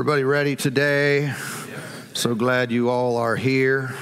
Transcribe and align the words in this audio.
Everybody 0.00 0.24
ready 0.24 0.56
today? 0.56 1.34
So 2.14 2.34
glad 2.34 2.72
you 2.72 2.88
all 2.88 3.18
are 3.18 3.36
here 3.36 3.94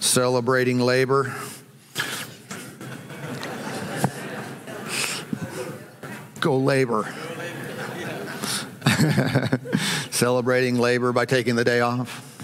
celebrating 0.00 0.78
labor. 0.78 1.34
Go 6.40 6.58
labor. 6.58 7.10
celebrating 10.10 10.78
labor 10.78 11.14
by 11.14 11.24
taking 11.24 11.56
the 11.56 11.64
day 11.64 11.80
off. 11.80 12.38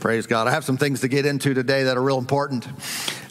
Praise 0.00 0.26
God. 0.26 0.48
I 0.48 0.52
have 0.52 0.64
some 0.64 0.78
things 0.78 1.02
to 1.02 1.08
get 1.08 1.26
into 1.26 1.52
today 1.52 1.84
that 1.84 1.98
are 1.98 2.02
real 2.02 2.16
important. 2.16 2.66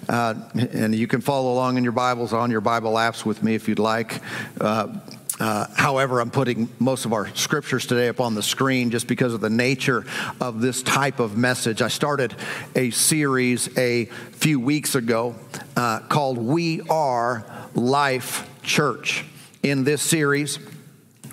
Uh, 0.08 0.36
and 0.54 0.94
you 0.94 1.08
can 1.08 1.22
follow 1.22 1.52
along 1.52 1.78
in 1.78 1.84
your 1.84 1.92
Bibles 1.92 2.34
on 2.34 2.52
your 2.52 2.62
Bible 2.62 2.94
apps 2.94 3.26
with 3.26 3.42
me 3.42 3.56
if 3.56 3.68
you'd 3.68 3.80
like. 3.80 4.22
Uh, 4.62 5.00
uh, 5.40 5.68
however, 5.76 6.22
I'm 6.22 6.32
putting 6.32 6.70
most 6.80 7.04
of 7.04 7.12
our 7.12 7.28
scriptures 7.36 7.86
today 7.86 8.08
up 8.08 8.22
on 8.22 8.36
the 8.36 8.44
screen 8.44 8.90
just 8.90 9.08
because 9.08 9.34
of 9.34 9.42
the 9.42 9.50
nature 9.50 10.06
of 10.40 10.62
this 10.62 10.82
type 10.82 11.20
of 11.20 11.38
message. 11.38 11.82
I 11.82 11.90
started 11.90 12.34
a 12.74 12.92
series 12.92 13.78
a 13.78 14.06
few 14.06 14.62
weeks 14.62 14.96
ago 14.96 15.36
uh, 15.76 16.00
called 16.08 16.38
We 16.38 16.82
Are 16.90 17.46
Life 17.74 18.50
Church. 18.64 19.26
In 19.62 19.84
this 19.84 20.02
series, 20.02 20.58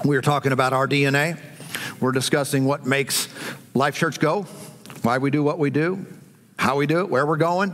we're 0.05 0.23
talking 0.23 0.51
about 0.51 0.73
our 0.73 0.89
DNA. 0.89 1.39
We're 2.01 2.13
discussing 2.13 2.65
what 2.65 2.85
makes 2.85 3.29
Life 3.73 3.97
Church 3.97 4.19
go, 4.19 4.43
why 5.03 5.19
we 5.19 5.31
do 5.31 5.45
what 5.45 5.61
we 5.61 5.71
do, 5.71 6.05
how 6.59 6.77
we 6.77 6.89
do 6.89 7.01
it, 7.01 7.09
where 7.09 7.25
we're 7.25 7.37
going. 7.37 7.73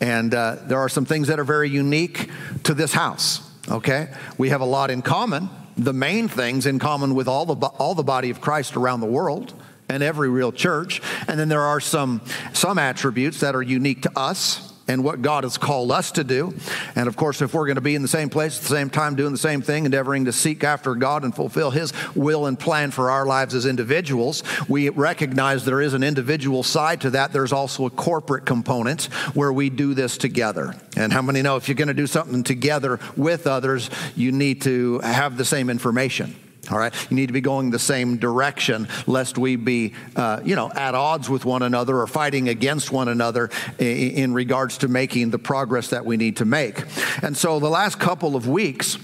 And 0.00 0.32
uh, 0.32 0.56
there 0.62 0.78
are 0.78 0.88
some 0.88 1.04
things 1.04 1.28
that 1.28 1.38
are 1.38 1.44
very 1.44 1.68
unique 1.68 2.30
to 2.64 2.72
this 2.72 2.94
house 2.94 3.48
okay? 3.70 4.08
We 4.36 4.50
have 4.50 4.60
a 4.60 4.66
lot 4.66 4.90
in 4.90 5.02
common, 5.02 5.48
the 5.78 5.92
main 5.92 6.28
things 6.28 6.66
in 6.66 6.78
common 6.78 7.14
with 7.14 7.28
all 7.28 7.46
the, 7.46 7.66
all 7.66 7.94
the 7.94 8.02
body 8.02 8.30
of 8.30 8.40
Christ 8.40 8.76
around 8.76 9.00
the 9.00 9.06
world 9.06 9.54
and 9.88 10.02
every 10.02 10.28
real 10.28 10.52
church. 10.52 11.00
And 11.26 11.38
then 11.38 11.48
there 11.48 11.62
are 11.62 11.80
some, 11.80 12.20
some 12.52 12.78
attributes 12.78 13.40
that 13.40 13.54
are 13.54 13.62
unique 13.62 14.02
to 14.02 14.12
us 14.18 14.67
and 14.88 15.04
what 15.04 15.22
God 15.22 15.44
has 15.44 15.58
called 15.58 15.92
us 15.92 16.10
to 16.12 16.24
do. 16.24 16.54
And 16.96 17.06
of 17.06 17.16
course, 17.16 17.42
if 17.42 17.54
we're 17.54 17.66
going 17.66 17.76
to 17.76 17.80
be 17.80 17.94
in 17.94 18.02
the 18.02 18.08
same 18.08 18.30
place 18.30 18.56
at 18.56 18.62
the 18.62 18.68
same 18.68 18.90
time, 18.90 19.14
doing 19.14 19.32
the 19.32 19.38
same 19.38 19.62
thing, 19.62 19.84
endeavoring 19.84 20.24
to 20.24 20.32
seek 20.32 20.64
after 20.64 20.94
God 20.94 21.22
and 21.24 21.34
fulfill 21.34 21.70
His 21.70 21.92
will 22.16 22.46
and 22.46 22.58
plan 22.58 22.90
for 22.90 23.10
our 23.10 23.26
lives 23.26 23.54
as 23.54 23.66
individuals, 23.66 24.42
we 24.68 24.88
recognize 24.88 25.64
there 25.64 25.82
is 25.82 25.94
an 25.94 26.02
individual 26.02 26.62
side 26.62 27.02
to 27.02 27.10
that. 27.10 27.32
There's 27.32 27.52
also 27.52 27.86
a 27.86 27.90
corporate 27.90 28.46
component 28.46 29.04
where 29.34 29.52
we 29.52 29.70
do 29.70 29.94
this 29.94 30.16
together. 30.16 30.74
And 30.96 31.12
how 31.12 31.22
many 31.22 31.42
know 31.42 31.56
if 31.56 31.68
you're 31.68 31.74
going 31.74 31.88
to 31.88 31.94
do 31.94 32.06
something 32.06 32.42
together 32.42 32.98
with 33.16 33.46
others, 33.46 33.90
you 34.16 34.32
need 34.32 34.62
to 34.62 35.00
have 35.00 35.36
the 35.36 35.44
same 35.44 35.70
information? 35.70 36.34
All 36.70 36.78
right, 36.78 36.92
you 37.10 37.16
need 37.16 37.28
to 37.28 37.32
be 37.32 37.40
going 37.40 37.70
the 37.70 37.78
same 37.78 38.18
direction, 38.18 38.88
lest 39.06 39.38
we 39.38 39.56
be, 39.56 39.94
uh, 40.16 40.40
you 40.44 40.54
know, 40.54 40.70
at 40.70 40.94
odds 40.94 41.30
with 41.30 41.44
one 41.44 41.62
another 41.62 41.98
or 41.98 42.06
fighting 42.06 42.48
against 42.48 42.92
one 42.92 43.08
another 43.08 43.50
in, 43.78 43.86
in 43.86 44.34
regards 44.34 44.78
to 44.78 44.88
making 44.88 45.30
the 45.30 45.38
progress 45.38 45.88
that 45.88 46.04
we 46.04 46.16
need 46.16 46.36
to 46.38 46.44
make. 46.44 46.82
And 47.22 47.36
so, 47.36 47.58
the 47.58 47.70
last 47.70 47.98
couple 47.98 48.36
of 48.36 48.46
weeks, 48.46 48.98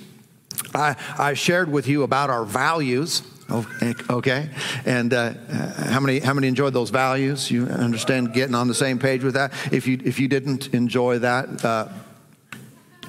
I, 0.74 0.96
I 1.18 1.34
shared 1.34 1.70
with 1.70 1.86
you 1.86 2.02
about 2.02 2.30
our 2.30 2.44
values. 2.44 3.22
Okay, 3.50 4.48
and 4.86 5.12
uh, 5.12 5.34
how 5.90 6.00
many 6.00 6.18
how 6.18 6.32
many 6.32 6.48
enjoyed 6.48 6.72
those 6.72 6.88
values? 6.88 7.50
You 7.50 7.66
understand 7.66 8.32
getting 8.32 8.54
on 8.54 8.68
the 8.68 8.74
same 8.74 8.98
page 8.98 9.22
with 9.22 9.34
that. 9.34 9.52
If 9.70 9.86
you 9.86 10.00
if 10.02 10.18
you 10.18 10.28
didn't 10.28 10.72
enjoy 10.72 11.18
that, 11.18 11.62
uh, 11.62 11.88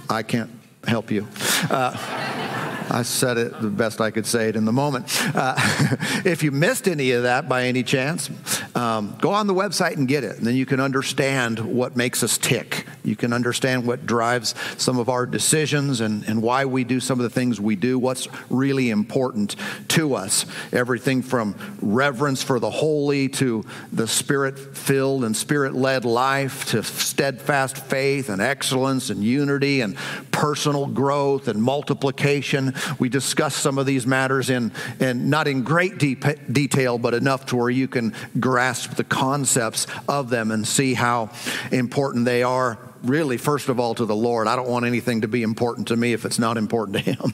I 0.09 0.23
can't 0.23 0.51
help 0.85 1.09
you. 1.09 1.25
I 2.95 3.01
said 3.01 3.37
it 3.37 3.59
the 3.59 3.67
best 3.67 3.99
I 3.99 4.09
could 4.09 4.25
say 4.25 4.47
it 4.47 4.55
in 4.55 4.63
the 4.63 4.71
moment. 4.71 5.05
Uh, 5.35 5.55
if 6.23 6.43
you 6.43 6.51
missed 6.51 6.87
any 6.87 7.11
of 7.11 7.23
that 7.23 7.49
by 7.49 7.65
any 7.65 7.83
chance, 7.83 8.29
um, 8.73 9.17
go 9.19 9.31
on 9.31 9.47
the 9.47 9.53
website 9.53 9.97
and 9.97 10.07
get 10.07 10.23
it. 10.23 10.37
And 10.37 10.47
then 10.47 10.55
you 10.55 10.65
can 10.65 10.79
understand 10.79 11.59
what 11.59 11.97
makes 11.97 12.23
us 12.23 12.37
tick. 12.37 12.85
You 13.03 13.17
can 13.17 13.33
understand 13.33 13.85
what 13.85 14.05
drives 14.05 14.55
some 14.77 14.97
of 14.97 15.09
our 15.09 15.25
decisions 15.25 15.99
and, 15.99 16.23
and 16.23 16.41
why 16.41 16.63
we 16.63 16.85
do 16.85 17.01
some 17.01 17.19
of 17.19 17.23
the 17.23 17.29
things 17.29 17.59
we 17.59 17.75
do, 17.75 17.99
what's 17.99 18.29
really 18.49 18.89
important 18.91 19.57
to 19.89 20.15
us. 20.15 20.45
Everything 20.71 21.21
from 21.21 21.55
reverence 21.81 22.43
for 22.43 22.61
the 22.61 22.71
holy 22.71 23.27
to 23.27 23.65
the 23.91 24.07
spirit 24.07 24.57
filled 24.77 25.25
and 25.25 25.35
spirit 25.35 25.75
led 25.75 26.05
life 26.05 26.63
to 26.67 26.81
steadfast 26.81 27.77
faith 27.77 28.29
and 28.29 28.41
excellence 28.41 29.09
and 29.09 29.21
unity 29.21 29.81
and 29.81 29.97
personal 30.45 30.85
growth 30.85 31.47
and 31.47 31.59
multiplication 31.59 32.71
we 32.99 33.09
discussed 33.09 33.57
some 33.57 33.79
of 33.79 33.87
these 33.87 34.05
matters 34.05 34.51
in, 34.51 34.71
in 34.99 35.27
not 35.27 35.47
in 35.47 35.63
great 35.63 35.97
detail, 35.97 36.99
but 36.99 37.15
enough 37.15 37.47
to 37.47 37.55
where 37.55 37.71
you 37.71 37.87
can 37.87 38.13
grasp 38.39 38.91
the 38.91 39.03
concepts 39.03 39.87
of 40.07 40.29
them 40.29 40.51
and 40.51 40.67
see 40.67 40.93
how 40.93 41.31
important 41.71 42.25
they 42.25 42.43
are 42.43 42.77
really, 43.01 43.37
first 43.37 43.69
of 43.69 43.79
all, 43.79 43.95
to 43.95 44.05
the 44.05 44.15
Lord. 44.15 44.47
I 44.47 44.55
don't 44.55 44.69
want 44.69 44.85
anything 44.85 45.21
to 45.21 45.27
be 45.27 45.41
important 45.41 45.87
to 45.87 45.95
me 45.95 46.13
if 46.13 46.25
it's 46.25 46.37
not 46.37 46.57
important 46.57 46.97
to 46.97 47.01
Him. 47.01 47.33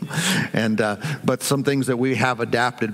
and 0.53 0.79
uh, 0.79 0.95
but 1.25 1.43
some 1.43 1.65
things 1.65 1.87
that 1.87 1.97
we 1.97 2.15
have 2.15 2.39
adapted. 2.39 2.93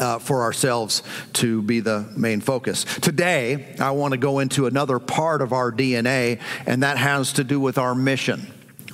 Uh, 0.00 0.16
for 0.20 0.42
ourselves 0.42 1.02
to 1.32 1.60
be 1.60 1.80
the 1.80 2.08
main 2.16 2.40
focus. 2.40 2.84
Today, 2.84 3.74
I 3.80 3.90
want 3.90 4.12
to 4.12 4.16
go 4.16 4.38
into 4.38 4.66
another 4.66 5.00
part 5.00 5.42
of 5.42 5.52
our 5.52 5.72
DNA, 5.72 6.40
and 6.66 6.84
that 6.84 6.98
has 6.98 7.32
to 7.32 7.42
do 7.42 7.58
with 7.58 7.78
our 7.78 7.96
mission. 7.96 8.46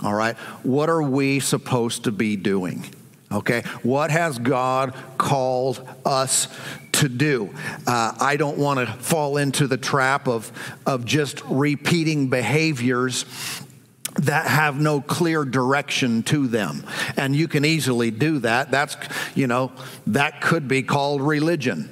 All 0.04 0.14
right. 0.14 0.36
What 0.62 0.90
are 0.90 1.02
we 1.02 1.40
supposed 1.40 2.04
to 2.04 2.12
be 2.12 2.36
doing? 2.36 2.84
Okay. 3.32 3.62
What 3.82 4.10
has 4.10 4.38
God 4.38 4.94
called 5.16 5.86
us 6.04 6.46
to 6.92 7.08
do? 7.08 7.54
Uh, 7.86 8.12
I 8.20 8.36
don't 8.36 8.58
want 8.58 8.80
to 8.80 8.86
fall 8.86 9.38
into 9.38 9.66
the 9.66 9.78
trap 9.78 10.28
of, 10.28 10.52
of 10.84 11.06
just 11.06 11.42
repeating 11.46 12.28
behaviors 12.28 13.24
that 14.16 14.46
have 14.46 14.78
no 14.78 15.00
clear 15.00 15.44
direction 15.44 16.22
to 16.24 16.48
them. 16.48 16.86
And 17.16 17.34
you 17.34 17.48
can 17.48 17.64
easily 17.64 18.10
do 18.10 18.40
that. 18.40 18.70
That's, 18.70 18.96
you 19.34 19.46
know, 19.46 19.72
that 20.08 20.42
could 20.42 20.68
be 20.68 20.82
called 20.82 21.22
religion. 21.22 21.90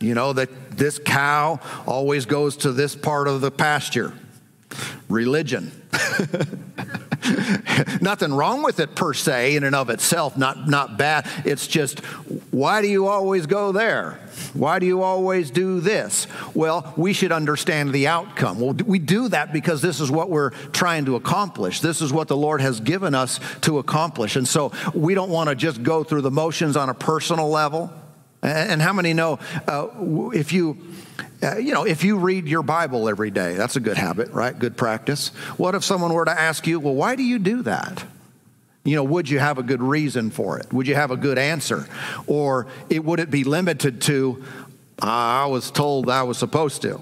You 0.00 0.14
know, 0.14 0.32
that 0.32 0.72
this 0.76 0.98
cow 0.98 1.60
always 1.86 2.24
goes 2.26 2.56
to 2.58 2.72
this 2.72 2.96
part 2.96 3.28
of 3.28 3.42
the 3.42 3.50
pasture. 3.50 4.14
Religion. 5.08 5.72
Nothing 8.00 8.32
wrong 8.32 8.62
with 8.62 8.80
it 8.80 8.94
per 8.94 9.14
se, 9.14 9.56
in 9.56 9.64
and 9.64 9.74
of 9.74 9.90
itself, 9.90 10.36
not, 10.36 10.68
not 10.68 10.96
bad. 10.96 11.28
It's 11.44 11.66
just, 11.66 12.00
why 12.50 12.82
do 12.82 12.88
you 12.88 13.06
always 13.06 13.46
go 13.46 13.72
there? 13.72 14.18
Why 14.54 14.78
do 14.78 14.86
you 14.86 15.02
always 15.02 15.50
do 15.50 15.80
this? 15.80 16.26
Well, 16.54 16.92
we 16.96 17.12
should 17.12 17.32
understand 17.32 17.92
the 17.92 18.08
outcome. 18.08 18.60
Well, 18.60 18.74
we 18.74 18.98
do 18.98 19.28
that 19.28 19.52
because 19.52 19.82
this 19.82 20.00
is 20.00 20.10
what 20.10 20.30
we're 20.30 20.50
trying 20.50 21.04
to 21.06 21.16
accomplish. 21.16 21.80
This 21.80 22.02
is 22.02 22.12
what 22.12 22.28
the 22.28 22.36
Lord 22.36 22.60
has 22.60 22.80
given 22.80 23.14
us 23.14 23.40
to 23.62 23.78
accomplish. 23.78 24.36
And 24.36 24.46
so 24.46 24.72
we 24.94 25.14
don't 25.14 25.30
want 25.30 25.48
to 25.48 25.54
just 25.54 25.82
go 25.82 26.04
through 26.04 26.22
the 26.22 26.30
motions 26.30 26.76
on 26.76 26.88
a 26.88 26.94
personal 26.94 27.48
level. 27.48 27.92
And 28.42 28.82
how 28.82 28.92
many 28.92 29.14
know 29.14 29.38
uh, 29.68 29.88
if 30.32 30.52
you 30.52 30.76
uh, 31.42 31.56
you 31.56 31.74
know, 31.74 31.84
if 31.84 32.04
you 32.04 32.18
read 32.18 32.46
your 32.46 32.62
Bible 32.62 33.08
every 33.08 33.30
day, 33.30 33.54
that's 33.54 33.74
a 33.74 33.80
good 33.80 33.96
habit, 33.96 34.30
right? 34.30 34.56
Good 34.56 34.76
practice. 34.76 35.28
What 35.56 35.74
if 35.74 35.82
someone 35.84 36.12
were 36.12 36.24
to 36.24 36.30
ask 36.40 36.66
you, 36.66 36.78
well, 36.78 36.94
why 36.94 37.16
do 37.16 37.24
you 37.24 37.40
do 37.40 37.62
that? 37.62 38.04
You 38.84 38.96
know, 38.96 39.04
would 39.04 39.28
you 39.28 39.38
have 39.40 39.58
a 39.58 39.62
good 39.62 39.82
reason 39.82 40.30
for 40.30 40.58
it? 40.58 40.72
Would 40.72 40.86
you 40.86 40.94
have 40.94 41.10
a 41.10 41.16
good 41.16 41.38
answer? 41.38 41.88
Or 42.26 42.68
it, 42.88 43.04
would 43.04 43.18
it 43.18 43.30
be 43.30 43.42
limited 43.42 44.00
to, 44.02 44.44
I 45.00 45.46
was 45.46 45.70
told 45.70 46.08
I 46.08 46.22
was 46.22 46.38
supposed 46.38 46.82
to? 46.82 47.00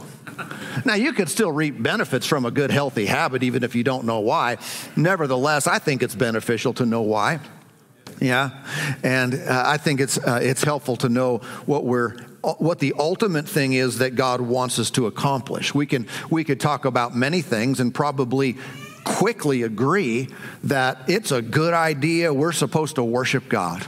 Now, 0.86 0.94
you 0.94 1.12
could 1.12 1.28
still 1.28 1.52
reap 1.52 1.82
benefits 1.82 2.26
from 2.26 2.46
a 2.46 2.50
good, 2.50 2.70
healthy 2.70 3.04
habit, 3.04 3.42
even 3.42 3.62
if 3.62 3.74
you 3.74 3.84
don't 3.84 4.06
know 4.06 4.20
why. 4.20 4.56
Nevertheless, 4.96 5.66
I 5.66 5.78
think 5.78 6.02
it's 6.02 6.14
beneficial 6.14 6.72
to 6.74 6.86
know 6.86 7.02
why. 7.02 7.40
Yeah, 8.20 8.50
and 9.02 9.34
uh, 9.34 9.62
I 9.66 9.78
think 9.78 10.00
it's 10.00 10.18
uh, 10.18 10.40
it's 10.42 10.62
helpful 10.62 10.96
to 10.96 11.08
know 11.08 11.38
what 11.64 11.84
we're 11.84 12.16
what 12.42 12.78
the 12.78 12.94
ultimate 12.98 13.48
thing 13.48 13.72
is 13.72 13.98
that 13.98 14.14
God 14.14 14.40
wants 14.40 14.78
us 14.78 14.90
to 14.92 15.06
accomplish. 15.06 15.74
We 15.74 15.86
can 15.86 16.06
we 16.30 16.44
could 16.44 16.60
talk 16.60 16.84
about 16.84 17.16
many 17.16 17.40
things 17.40 17.80
and 17.80 17.94
probably 17.94 18.56
quickly 19.04 19.62
agree 19.62 20.28
that 20.64 21.08
it's 21.08 21.32
a 21.32 21.42
good 21.42 21.74
idea. 21.74 22.32
We're 22.32 22.52
supposed 22.52 22.96
to 22.96 23.04
worship 23.04 23.48
God. 23.48 23.86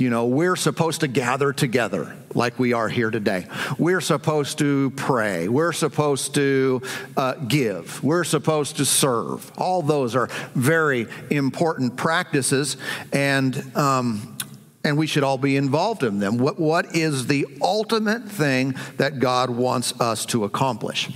You 0.00 0.08
know, 0.08 0.24
we're 0.24 0.56
supposed 0.56 1.00
to 1.00 1.08
gather 1.08 1.52
together 1.52 2.16
like 2.34 2.58
we 2.58 2.72
are 2.72 2.88
here 2.88 3.10
today. 3.10 3.46
We're 3.78 4.00
supposed 4.00 4.56
to 4.60 4.90
pray. 4.96 5.46
We're 5.46 5.74
supposed 5.74 6.34
to 6.36 6.80
uh, 7.18 7.34
give. 7.34 8.02
We're 8.02 8.24
supposed 8.24 8.78
to 8.78 8.86
serve. 8.86 9.52
All 9.58 9.82
those 9.82 10.16
are 10.16 10.28
very 10.54 11.06
important 11.28 11.98
practices, 11.98 12.78
and 13.12 13.76
um, 13.76 14.38
and 14.84 14.96
we 14.96 15.06
should 15.06 15.22
all 15.22 15.36
be 15.36 15.56
involved 15.56 16.02
in 16.02 16.18
them. 16.18 16.38
What, 16.38 16.58
what 16.58 16.96
is 16.96 17.26
the 17.26 17.46
ultimate 17.60 18.26
thing 18.26 18.76
that 18.96 19.18
God 19.18 19.50
wants 19.50 20.00
us 20.00 20.24
to 20.26 20.44
accomplish? 20.44 21.10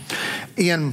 In 0.58 0.92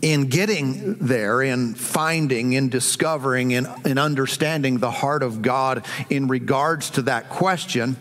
in 0.00 0.28
getting 0.28 0.94
there, 0.94 1.42
in 1.42 1.74
finding, 1.74 2.52
in 2.52 2.68
discovering, 2.68 3.50
in, 3.50 3.66
in 3.84 3.98
understanding 3.98 4.78
the 4.78 4.90
heart 4.90 5.22
of 5.22 5.42
God 5.42 5.84
in 6.08 6.28
regards 6.28 6.90
to 6.90 7.02
that 7.02 7.28
question, 7.28 7.96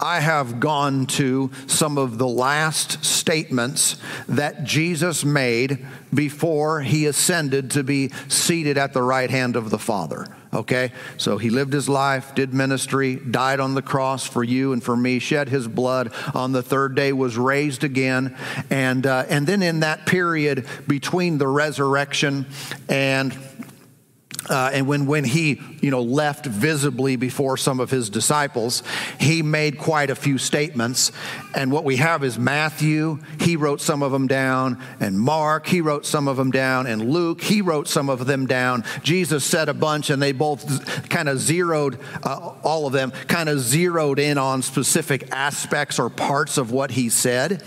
I 0.00 0.20
have 0.20 0.60
gone 0.60 1.06
to 1.06 1.50
some 1.66 1.98
of 1.98 2.18
the 2.18 2.28
last 2.28 3.04
statements 3.04 3.96
that 4.28 4.64
Jesus 4.64 5.24
made 5.24 5.84
before 6.12 6.80
he 6.80 7.06
ascended 7.06 7.72
to 7.72 7.82
be 7.82 8.10
seated 8.28 8.78
at 8.78 8.92
the 8.92 9.02
right 9.02 9.30
hand 9.30 9.56
of 9.56 9.70
the 9.70 9.78
Father. 9.78 10.26
Okay? 10.54 10.92
So 11.16 11.38
he 11.38 11.50
lived 11.50 11.72
his 11.72 11.88
life, 11.88 12.34
did 12.34 12.52
ministry, 12.52 13.16
died 13.16 13.58
on 13.58 13.74
the 13.74 13.82
cross 13.82 14.26
for 14.26 14.44
you 14.44 14.72
and 14.72 14.82
for 14.82 14.96
me, 14.96 15.18
shed 15.18 15.48
his 15.48 15.66
blood 15.66 16.12
on 16.34 16.52
the 16.52 16.62
third 16.62 16.94
day, 16.94 17.12
was 17.12 17.38
raised 17.38 17.84
again. 17.84 18.36
And, 18.68 19.06
uh, 19.06 19.24
and 19.28 19.46
then 19.46 19.62
in 19.62 19.80
that 19.80 20.06
period 20.06 20.66
between 20.86 21.38
the 21.38 21.48
resurrection 21.48 22.46
and 22.88 23.36
uh, 24.48 24.70
and 24.72 24.86
when, 24.86 25.06
when 25.06 25.24
he 25.24 25.60
you 25.80 25.90
know, 25.90 26.02
left 26.02 26.46
visibly 26.46 27.16
before 27.16 27.56
some 27.56 27.80
of 27.80 27.90
his 27.90 28.10
disciples, 28.10 28.82
he 29.18 29.42
made 29.42 29.78
quite 29.78 30.10
a 30.10 30.14
few 30.14 30.38
statements. 30.38 31.12
And 31.54 31.70
what 31.70 31.84
we 31.84 31.96
have 31.96 32.24
is 32.24 32.38
Matthew, 32.38 33.18
he 33.40 33.56
wrote 33.56 33.80
some 33.80 34.02
of 34.02 34.12
them 34.12 34.26
down, 34.26 34.82
and 35.00 35.18
Mark, 35.18 35.66
he 35.66 35.80
wrote 35.80 36.06
some 36.06 36.28
of 36.28 36.36
them 36.36 36.50
down, 36.50 36.86
and 36.86 37.10
Luke, 37.10 37.40
he 37.40 37.62
wrote 37.62 37.88
some 37.88 38.08
of 38.08 38.26
them 38.26 38.46
down. 38.46 38.84
Jesus 39.02 39.44
said 39.44 39.68
a 39.68 39.74
bunch, 39.74 40.10
and 40.10 40.20
they 40.20 40.32
both 40.32 41.08
kind 41.08 41.28
of 41.28 41.38
zeroed, 41.38 41.98
uh, 42.22 42.54
all 42.62 42.86
of 42.86 42.92
them 42.92 43.10
kind 43.28 43.48
of 43.48 43.60
zeroed 43.60 44.18
in 44.18 44.38
on 44.38 44.62
specific 44.62 45.30
aspects 45.30 45.98
or 45.98 46.10
parts 46.10 46.58
of 46.58 46.70
what 46.72 46.90
he 46.90 47.08
said. 47.08 47.62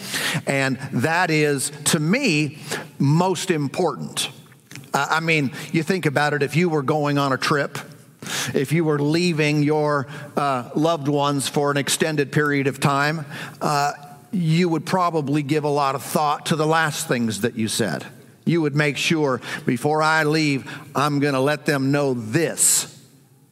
And 0.46 0.78
that 0.94 1.30
is, 1.30 1.72
to 1.86 2.00
me, 2.00 2.60
most 3.00 3.52
important. 3.52 4.30
I 4.96 5.20
mean, 5.20 5.52
you 5.72 5.84
think 5.84 6.06
about 6.06 6.34
it 6.34 6.42
if 6.42 6.56
you 6.56 6.70
were 6.70 6.84
going 6.84 7.18
on 7.18 7.34
a 7.34 7.38
trip, 7.38 7.78
if 8.54 8.72
you 8.72 8.86
were 8.86 9.00
leaving 9.00 9.62
your 9.62 10.08
uh, 10.36 10.70
loved 10.76 11.08
ones 11.08 11.48
for 11.48 11.70
an 11.72 11.78
extended 11.78 12.32
period 12.32 12.68
of 12.68 12.80
time, 12.80 13.26
uh, 13.62 13.94
you 14.32 14.70
would 14.70 14.86
probably 14.86 15.44
give 15.44 15.64
a 15.64 15.70
lot 15.70 15.96
of 15.96 16.04
thought 16.04 16.48
to 16.48 16.56
the 16.56 16.66
last 16.66 17.08
things 17.08 17.42
that 17.42 17.56
you 17.56 17.68
said. 17.68 18.06
You 18.46 18.62
would 18.62 18.76
make 18.76 18.98
sure 18.98 19.42
before 19.66 20.02
I 20.02 20.24
leave, 20.24 20.72
I'm 20.96 21.20
going 21.20 21.34
to 21.34 21.40
let 21.40 21.66
them 21.66 21.92
know 21.92 22.14
this. 22.14 22.92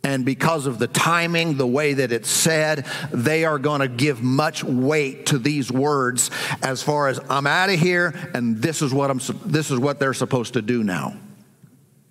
And 0.05 0.25
because 0.25 0.65
of 0.65 0.79
the 0.79 0.87
timing, 0.87 1.55
the 1.55 1.65
way 1.65 1.93
that 1.93 2.11
it's 2.11 2.29
said, 2.29 2.85
they 3.11 3.45
are 3.45 3.57
going 3.57 3.79
to 3.79 3.87
give 3.87 4.21
much 4.21 4.63
weight 4.63 5.27
to 5.27 5.37
these 5.37 5.71
words 5.71 6.29
as 6.61 6.83
far 6.83 7.07
as 7.07 7.19
I'm 7.29 7.47
out 7.47 7.69
of 7.69 7.79
here 7.79 8.13
and 8.33 8.61
this 8.61 8.81
is 8.81 8.93
what 8.93 9.09
I'm 9.09 9.19
this 9.45 9.71
is 9.71 9.79
what 9.79 9.99
they're 9.99 10.13
supposed 10.13 10.53
to 10.53 10.61
do 10.61 10.83
now. 10.83 11.15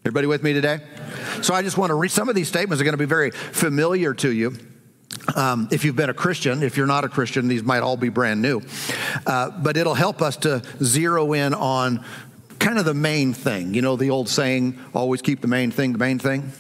Everybody 0.05 0.27
with 0.27 0.43
me 0.43 0.53
today? 0.53 0.81
So 1.43 1.55
I 1.55 1.63
just 1.63 1.79
want 1.79 1.91
to 1.91 1.95
read 1.95 2.11
some 2.11 2.29
of 2.29 2.35
these 2.35 2.49
statements 2.49 2.81
are 2.81 2.85
going 2.85 2.95
to 2.95 2.99
be 2.99 3.05
very 3.05 3.31
familiar 3.31 4.13
to 4.15 4.33
you. 4.33 4.57
Um, 5.37 5.69
if 5.71 5.85
you've 5.85 5.95
been 5.95 6.11
a 6.11 6.15
Christian, 6.15 6.65
if 6.65 6.77
you're 6.77 6.89
not 6.89 7.05
a 7.05 7.09
Christian, 7.09 7.47
these 7.47 7.63
might 7.63 7.85
all 7.85 7.97
be 7.97 8.09
brand 8.09 8.43
new. 8.43 8.63
Uh, 9.25 9.51
but 9.51 9.77
it'll 9.77 9.95
help 9.95 10.21
us 10.21 10.37
to 10.39 10.61
zero 10.83 11.35
in 11.35 11.55
on 11.55 12.05
kind 12.59 12.81
of 12.81 12.85
the 12.85 12.95
main 12.95 13.33
thing. 13.33 13.75
You 13.75 13.83
know, 13.83 13.95
the 13.95 14.11
old 14.11 14.29
saying, 14.29 14.77
always 14.93 15.23
keep 15.23 15.41
the 15.41 15.47
main 15.47 15.71
thing 15.71 15.93
the 15.93 15.99
main 15.99 16.19
thing? 16.19 16.51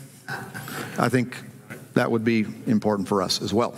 I 0.96 1.08
think 1.08 1.36
that 1.94 2.12
would 2.12 2.22
be 2.22 2.46
important 2.68 3.08
for 3.08 3.22
us 3.22 3.42
as 3.42 3.52
well. 3.52 3.74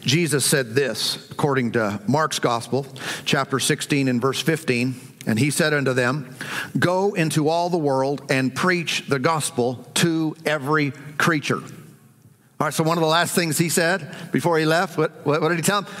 Jesus 0.00 0.46
said 0.46 0.74
this, 0.74 1.30
according 1.30 1.72
to 1.72 2.00
Mark's 2.08 2.38
Gospel, 2.38 2.86
chapter 3.26 3.58
16 3.58 4.08
and 4.08 4.18
verse 4.18 4.40
15. 4.40 5.09
And 5.26 5.38
he 5.38 5.50
said 5.50 5.74
unto 5.74 5.92
them, 5.92 6.34
Go 6.78 7.14
into 7.14 7.48
all 7.48 7.68
the 7.68 7.78
world 7.78 8.22
and 8.30 8.54
preach 8.54 9.06
the 9.08 9.18
gospel 9.18 9.86
to 9.94 10.34
every 10.46 10.92
creature. 11.18 11.58
All 11.58 12.66
right, 12.66 12.74
so 12.74 12.84
one 12.84 12.98
of 12.98 13.02
the 13.02 13.08
last 13.08 13.34
things 13.34 13.58
he 13.58 13.68
said 13.68 14.14
before 14.32 14.58
he 14.58 14.64
left, 14.64 14.98
what, 14.98 15.24
what, 15.24 15.48
did 15.48 15.56
he 15.56 15.62
tell 15.62 15.82
them? 15.82 15.92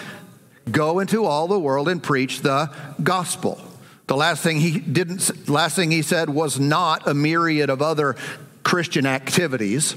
Go 0.70 0.98
into 0.98 1.24
all 1.24 1.48
the 1.48 1.58
world 1.58 1.88
and 1.88 2.02
preach 2.02 2.40
the 2.40 2.70
gospel. 3.02 3.60
The 4.06 4.16
last 4.16 4.42
thing 4.42 4.60
he 4.60 4.78
didn't 4.78 5.48
last 5.48 5.76
thing 5.76 5.90
he 5.90 6.02
said 6.02 6.28
was 6.28 6.58
not 6.58 7.08
a 7.08 7.14
myriad 7.14 7.70
of 7.70 7.80
other 7.80 8.16
Christian 8.62 9.06
activities 9.06 9.96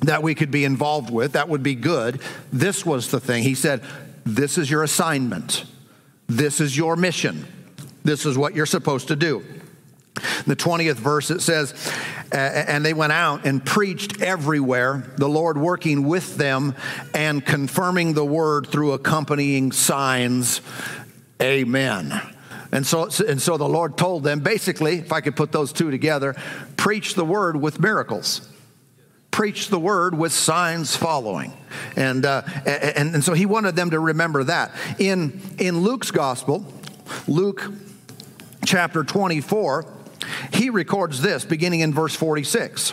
that 0.00 0.22
we 0.22 0.34
could 0.34 0.50
be 0.50 0.64
involved 0.64 1.10
with. 1.10 1.32
That 1.32 1.48
would 1.48 1.62
be 1.62 1.74
good. 1.74 2.20
This 2.52 2.84
was 2.84 3.10
the 3.10 3.20
thing. 3.20 3.42
He 3.42 3.54
said, 3.54 3.82
This 4.24 4.58
is 4.58 4.70
your 4.70 4.82
assignment. 4.82 5.64
This 6.26 6.60
is 6.60 6.76
your 6.76 6.96
mission. 6.96 7.46
This 8.06 8.24
is 8.24 8.38
what 8.38 8.54
you're 8.54 8.66
supposed 8.66 9.08
to 9.08 9.16
do. 9.16 9.44
The 10.46 10.56
20th 10.56 10.94
verse 10.94 11.30
it 11.30 11.40
says, 11.42 11.74
and 12.32 12.84
they 12.84 12.94
went 12.94 13.12
out 13.12 13.44
and 13.44 13.64
preached 13.64 14.22
everywhere, 14.22 15.12
the 15.16 15.28
Lord 15.28 15.58
working 15.58 16.06
with 16.06 16.36
them 16.36 16.74
and 17.14 17.44
confirming 17.44 18.14
the 18.14 18.24
word 18.24 18.68
through 18.68 18.92
accompanying 18.92 19.72
signs. 19.72 20.60
Amen. 21.42 22.18
And 22.70 22.86
so, 22.86 23.08
and 23.26 23.42
so 23.42 23.56
the 23.56 23.68
Lord 23.68 23.98
told 23.98 24.22
them 24.22 24.40
basically, 24.40 24.98
if 24.98 25.12
I 25.12 25.20
could 25.20 25.34
put 25.34 25.50
those 25.50 25.72
two 25.72 25.90
together, 25.90 26.36
preach 26.76 27.14
the 27.14 27.24
word 27.24 27.56
with 27.56 27.80
miracles. 27.80 28.48
Preach 29.32 29.68
the 29.68 29.80
word 29.80 30.16
with 30.16 30.32
signs 30.32 30.96
following. 30.96 31.52
And, 31.96 32.24
uh, 32.24 32.42
and, 32.64 33.16
and 33.16 33.24
so 33.24 33.34
he 33.34 33.46
wanted 33.46 33.76
them 33.76 33.90
to 33.90 33.98
remember 33.98 34.44
that. 34.44 34.72
In, 34.98 35.40
in 35.58 35.80
Luke's 35.80 36.10
gospel, 36.10 36.64
Luke 37.28 37.70
chapter 38.66 39.04
24, 39.04 39.86
he 40.52 40.70
records 40.70 41.22
this 41.22 41.44
beginning 41.44 41.80
in 41.80 41.94
verse 41.94 42.14
46. 42.14 42.92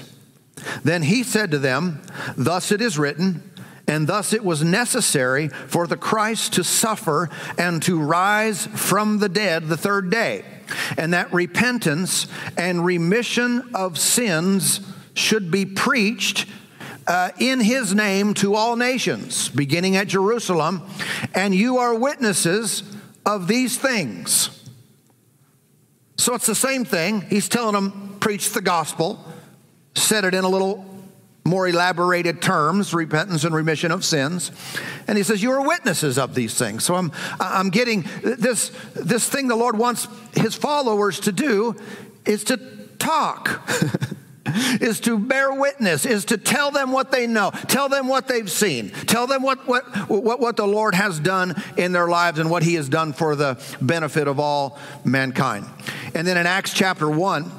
Then 0.84 1.04
he 1.04 1.24
said 1.24 1.52
to 1.52 1.60
them, 1.60 2.02
Thus 2.38 2.72
it 2.72 2.82
is 2.82 2.98
written, 2.98 3.52
and 3.88 4.08
thus 4.08 4.34
it 4.34 4.46
was 4.46 4.64
necessary 4.64 5.50
for 5.50 5.88
the 5.88 5.98
Christ 5.98 6.54
to 6.54 6.64
suffer 6.64 7.30
and 7.58 7.82
to 7.84 8.00
rise 8.00 8.68
from 8.68 9.20
the 9.20 9.30
dead 9.30 9.68
the 9.68 9.78
third 9.78 10.10
day, 10.10 10.46
and 10.98 11.14
that 11.14 11.34
repentance 11.34 12.28
and 12.58 12.86
remission 12.86 13.72
of 13.76 13.98
sins 13.98 14.80
should 15.16 15.52
be 15.52 15.66
preached 15.66 16.48
uh, 17.06 17.32
in 17.38 17.60
his 17.60 17.94
name 17.94 18.34
to 18.36 18.56
all 18.56 18.76
nations, 18.78 19.50
beginning 19.50 19.98
at 19.98 20.08
Jerusalem, 20.08 20.82
and 21.34 21.54
you 21.54 21.78
are 21.78 21.94
witnesses 21.94 22.84
of 23.26 23.48
these 23.48 23.78
things. 23.78 24.63
So 26.24 26.36
it's 26.36 26.46
the 26.46 26.56
same 26.56 26.86
thing. 26.86 27.20
He's 27.20 27.50
telling 27.50 27.74
them, 27.74 28.16
preach 28.22 28.52
the 28.52 28.62
gospel, 28.62 29.20
said 29.94 30.24
it 30.24 30.34
in 30.34 30.46
a 30.46 30.48
little 30.48 30.86
more 31.44 31.68
elaborated 31.68 32.42
terms 32.42 32.94
repentance 32.94 33.44
and 33.44 33.54
remission 33.54 33.92
of 33.92 34.06
sins. 34.06 34.50
And 35.06 35.18
he 35.18 35.24
says 35.26 35.44
you 35.44 35.52
are 35.52 35.68
witnesses 35.68 36.18
of 36.18 36.34
these 36.34 36.58
things. 36.58 36.86
So 36.86 36.96
i'm 36.96 37.12
i'm 37.42 37.70
getting 37.72 38.06
this 38.24 38.72
this 38.94 39.28
thing 39.28 39.50
the 39.50 39.58
lord 39.58 39.78
wants 39.78 40.08
his 40.34 40.56
followers 40.56 41.20
to 41.20 41.34
do 41.34 41.76
is 42.26 42.46
to 42.46 42.56
talk 43.00 43.70
is 44.82 45.00
to 45.02 45.18
bear 45.18 45.54
witness, 45.54 46.06
is 46.06 46.26
to 46.26 46.38
tell 46.38 46.72
them 46.72 46.92
what 46.92 47.12
they 47.12 47.28
know, 47.28 47.52
tell 47.68 47.88
them 47.88 48.08
what 48.08 48.28
they've 48.28 48.52
seen, 48.52 48.90
tell 48.90 49.28
them 49.28 49.42
what, 49.42 49.68
what, 49.68 49.84
what, 50.10 50.40
what 50.40 50.58
the 50.58 50.68
Lord 50.68 50.96
has 50.96 51.20
done 51.20 51.62
in 51.78 51.92
their 51.92 52.08
lives 52.08 52.40
and 52.40 52.50
what 52.50 52.64
He 52.64 52.74
has 52.76 52.90
done 52.90 53.14
for 53.14 53.36
the 53.36 53.62
benefit 53.82 54.28
of 54.28 54.40
all 54.40 54.78
mankind. 55.06 55.66
And 56.14 56.28
then 56.28 56.38
in 56.38 56.46
Acts 56.46 56.74
chapter 56.74 57.10
1, 57.10 57.52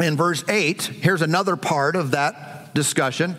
in 0.00 0.16
verse 0.16 0.44
8, 0.48 0.82
here's 0.82 1.22
another 1.22 1.56
part 1.56 1.96
of 1.96 2.12
that 2.12 2.74
discussion. 2.74 3.36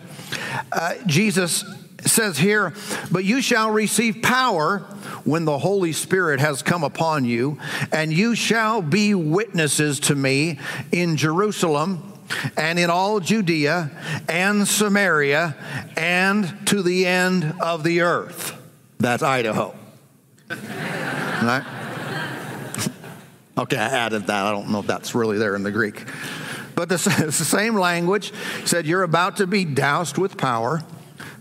Uh, 0.72 0.94
Jesus 1.06 1.64
says 2.00 2.38
here, 2.38 2.72
But 3.10 3.24
you 3.24 3.42
shall 3.42 3.70
receive 3.70 4.22
power 4.22 4.78
when 5.24 5.44
the 5.44 5.58
Holy 5.58 5.92
Spirit 5.92 6.40
has 6.40 6.62
come 6.62 6.82
upon 6.82 7.24
you, 7.24 7.58
and 7.92 8.12
you 8.12 8.34
shall 8.34 8.80
be 8.80 9.14
witnesses 9.14 10.00
to 10.00 10.14
me 10.14 10.58
in 10.92 11.16
Jerusalem 11.16 12.09
and 12.56 12.78
in 12.78 12.90
all 12.90 13.20
Judea 13.20 13.90
and 14.28 14.66
Samaria 14.66 15.56
and 15.96 16.66
to 16.66 16.82
the 16.82 17.06
end 17.06 17.54
of 17.60 17.84
the 17.84 18.00
earth. 18.00 18.56
That's 18.98 19.22
Idaho. 19.22 19.74
right? 20.50 21.64
Okay, 23.58 23.76
I 23.76 23.88
added 23.88 24.26
that. 24.26 24.46
I 24.46 24.52
don't 24.52 24.70
know 24.70 24.80
if 24.80 24.86
that's 24.86 25.14
really 25.14 25.38
there 25.38 25.54
in 25.54 25.62
the 25.62 25.70
Greek. 25.70 26.04
But 26.74 26.90
it's 26.90 27.04
the 27.04 27.32
same 27.32 27.74
language 27.74 28.32
said, 28.64 28.86
You're 28.86 29.02
about 29.02 29.36
to 29.36 29.46
be 29.46 29.64
doused 29.64 30.16
with 30.16 30.38
power. 30.38 30.82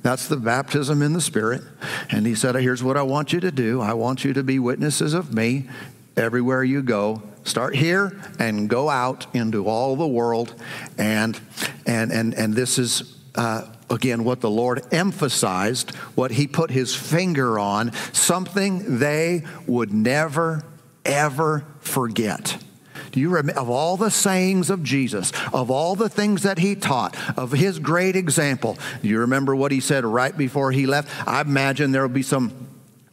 That's 0.01 0.27
the 0.27 0.37
baptism 0.37 1.01
in 1.01 1.13
the 1.13 1.21
Spirit. 1.21 1.61
And 2.09 2.25
he 2.25 2.35
said, 2.35 2.55
Here's 2.55 2.83
what 2.83 2.97
I 2.97 3.03
want 3.03 3.31
you 3.31 3.39
to 3.39 3.51
do 3.51 3.79
I 3.81 3.93
want 3.93 4.25
you 4.25 4.33
to 4.33 4.43
be 4.43 4.59
witnesses 4.59 5.13
of 5.13 5.33
me 5.33 5.69
everywhere 6.17 6.63
you 6.63 6.81
go 6.81 7.21
Start 7.49 7.75
here 7.75 8.21
and 8.37 8.69
go 8.69 8.89
out 8.89 9.25
into 9.33 9.67
all 9.67 9.95
the 9.95 10.07
world. 10.07 10.53
And, 10.99 11.39
and, 11.87 12.11
and, 12.11 12.35
and 12.35 12.53
this 12.53 12.77
is, 12.77 13.17
uh, 13.33 13.65
again, 13.89 14.23
what 14.23 14.39
the 14.39 14.51
Lord 14.51 14.83
emphasized, 14.91 15.95
what 16.13 16.29
He 16.29 16.45
put 16.45 16.69
His 16.69 16.95
finger 16.95 17.57
on, 17.57 17.91
something 18.13 18.99
they 18.99 19.45
would 19.65 19.91
never, 19.91 20.63
ever 21.05 21.65
forget. 21.79 22.63
Do 23.11 23.19
you 23.19 23.29
remember 23.29 23.59
of 23.59 23.69
all 23.69 23.97
the 23.97 24.11
sayings 24.11 24.69
of 24.69 24.83
Jesus, 24.83 25.31
of 25.51 25.71
all 25.71 25.95
the 25.95 26.09
things 26.09 26.43
that 26.43 26.59
he 26.59 26.75
taught, 26.75 27.17
of 27.35 27.51
his 27.51 27.79
great 27.79 28.15
example? 28.15 28.77
Do 29.01 29.07
you 29.07 29.21
remember 29.21 29.55
what 29.55 29.71
he 29.71 29.79
said 29.79 30.05
right 30.05 30.37
before 30.37 30.71
he 30.71 30.85
left? 30.85 31.09
I 31.27 31.41
imagine 31.41 31.91
there 31.91 32.03
will 32.03 32.09
be 32.13 32.21
some 32.21 32.68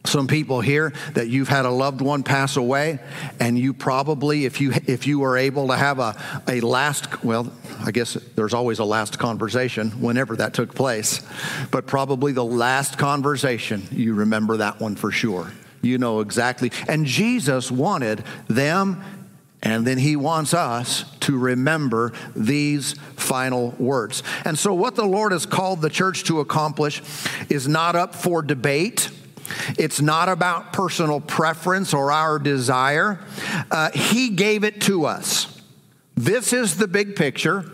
some 0.07 0.27
people 0.27 0.61
here 0.61 0.93
that 1.13 1.27
you've 1.27 1.47
had 1.47 1.65
a 1.65 1.69
loved 1.69 2.01
one 2.01 2.23
pass 2.23 2.57
away 2.57 2.99
and 3.39 3.57
you 3.57 3.73
probably 3.73 4.45
if 4.45 4.61
you 4.61 4.71
if 4.87 5.05
you 5.07 5.19
were 5.19 5.37
able 5.37 5.67
to 5.67 5.75
have 5.75 5.99
a, 5.99 6.15
a 6.47 6.61
last 6.61 7.23
well 7.23 7.51
i 7.85 7.91
guess 7.91 8.13
there's 8.35 8.53
always 8.53 8.79
a 8.79 8.85
last 8.85 9.19
conversation 9.19 9.91
whenever 10.01 10.35
that 10.35 10.53
took 10.53 10.73
place 10.73 11.21
but 11.71 11.85
probably 11.85 12.31
the 12.31 12.45
last 12.45 12.97
conversation 12.97 13.83
you 13.91 14.13
remember 14.13 14.57
that 14.57 14.79
one 14.79 14.95
for 14.95 15.11
sure 15.11 15.51
you 15.81 15.97
know 15.97 16.21
exactly 16.21 16.71
and 16.87 17.05
jesus 17.05 17.71
wanted 17.71 18.23
them 18.47 19.03
and 19.63 19.85
then 19.87 19.97
he 19.97 20.15
wants 20.15 20.53
us 20.53 21.03
to 21.21 21.37
remember 21.37 22.13
these 22.35 22.93
final 23.15 23.71
words. 23.79 24.21
And 24.45 24.57
so, 24.57 24.73
what 24.73 24.95
the 24.95 25.05
Lord 25.05 25.31
has 25.31 25.45
called 25.45 25.81
the 25.81 25.89
church 25.89 26.23
to 26.25 26.39
accomplish 26.39 27.01
is 27.49 27.67
not 27.67 27.95
up 27.95 28.15
for 28.15 28.41
debate. 28.41 29.09
It's 29.77 30.01
not 30.01 30.29
about 30.29 30.73
personal 30.73 31.19
preference 31.19 31.93
or 31.93 32.11
our 32.11 32.39
desire. 32.39 33.19
Uh, 33.71 33.91
he 33.91 34.29
gave 34.29 34.63
it 34.63 34.81
to 34.81 35.05
us. 35.05 35.61
This 36.15 36.53
is 36.53 36.77
the 36.77 36.87
big 36.87 37.15
picture. 37.15 37.71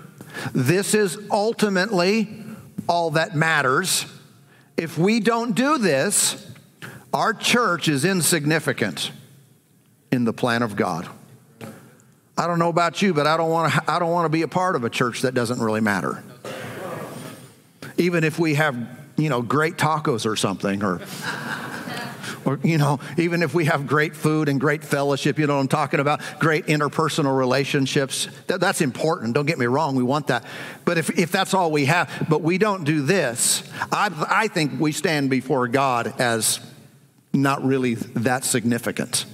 This 0.53 0.93
is 0.93 1.17
ultimately 1.31 2.43
all 2.87 3.11
that 3.11 3.35
matters. 3.35 4.05
If 4.75 4.97
we 4.97 5.19
don't 5.19 5.55
do 5.55 5.77
this, 5.77 6.51
our 7.13 7.33
church 7.33 7.87
is 7.87 8.05
insignificant 8.05 9.11
in 10.11 10.25
the 10.25 10.33
plan 10.33 10.61
of 10.63 10.75
God. 10.75 11.07
I 12.37 12.47
don't 12.47 12.57
know 12.59 12.69
about 12.69 13.01
you, 13.01 13.13
but 13.13 13.27
I 13.27 13.37
don't 13.37 13.51
want 13.51 13.71
to 13.71 13.91
I 13.91 13.99
don't 13.99 14.11
want 14.11 14.25
to 14.25 14.29
be 14.29 14.41
a 14.41 14.47
part 14.47 14.75
of 14.75 14.83
a 14.83 14.89
church 14.89 15.21
that 15.21 15.33
doesn't 15.33 15.61
really 15.61 15.81
matter. 15.81 16.23
Even 17.97 18.23
if 18.23 18.39
we 18.39 18.55
have, 18.55 18.75
you 19.17 19.29
know, 19.29 19.41
great 19.41 19.77
tacos 19.77 20.25
or 20.25 20.35
something 20.35 20.83
or 20.83 20.99
or 22.45 22.59
you 22.63 22.77
know, 22.77 22.99
even 23.17 23.41
if 23.41 23.53
we 23.53 23.65
have 23.65 23.87
great 23.87 24.15
food 24.15 24.49
and 24.49 24.59
great 24.59 24.83
fellowship, 24.83 25.39
you 25.39 25.47
know 25.47 25.55
what 25.55 25.61
I'm 25.61 25.67
talking 25.67 25.99
about, 25.99 26.21
great 26.39 26.65
interpersonal 26.67 27.37
relationships. 27.37 28.27
That, 28.47 28.59
that's 28.59 28.81
important. 28.81 29.33
Don't 29.33 29.45
get 29.45 29.57
me 29.57 29.65
wrong, 29.65 29.95
we 29.95 30.03
want 30.03 30.27
that. 30.27 30.43
But 30.85 30.97
if, 30.97 31.17
if 31.17 31.31
that's 31.31 31.53
all 31.53 31.71
we 31.71 31.85
have, 31.85 32.25
but 32.29 32.41
we 32.41 32.57
don't 32.57 32.83
do 32.83 33.01
this, 33.01 33.63
I, 33.91 34.11
I 34.29 34.47
think 34.47 34.79
we 34.79 34.91
stand 34.91 35.29
before 35.29 35.67
God 35.67 36.19
as 36.19 36.59
not 37.33 37.63
really 37.63 37.95
that 37.95 38.43
significant 38.43 39.25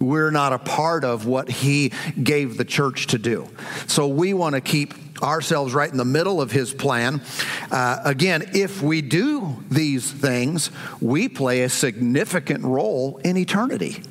we're 0.00 0.30
not 0.30 0.54
a 0.54 0.58
part 0.58 1.04
of 1.04 1.26
what 1.26 1.50
he 1.50 1.92
gave 2.22 2.56
the 2.56 2.64
church 2.64 3.08
to 3.08 3.18
do. 3.18 3.46
So 3.86 4.08
we 4.08 4.32
want 4.32 4.54
to 4.54 4.62
keep 4.62 5.09
ourselves 5.22 5.74
right 5.74 5.90
in 5.90 5.96
the 5.96 6.04
middle 6.04 6.40
of 6.40 6.50
his 6.50 6.72
plan. 6.72 7.22
Uh, 7.70 8.00
again, 8.04 8.50
if 8.54 8.82
we 8.82 9.02
do 9.02 9.62
these 9.70 10.10
things, 10.10 10.70
we 11.00 11.28
play 11.28 11.62
a 11.62 11.68
significant 11.68 12.64
role 12.64 13.18
in 13.18 13.36
eternity. 13.36 14.02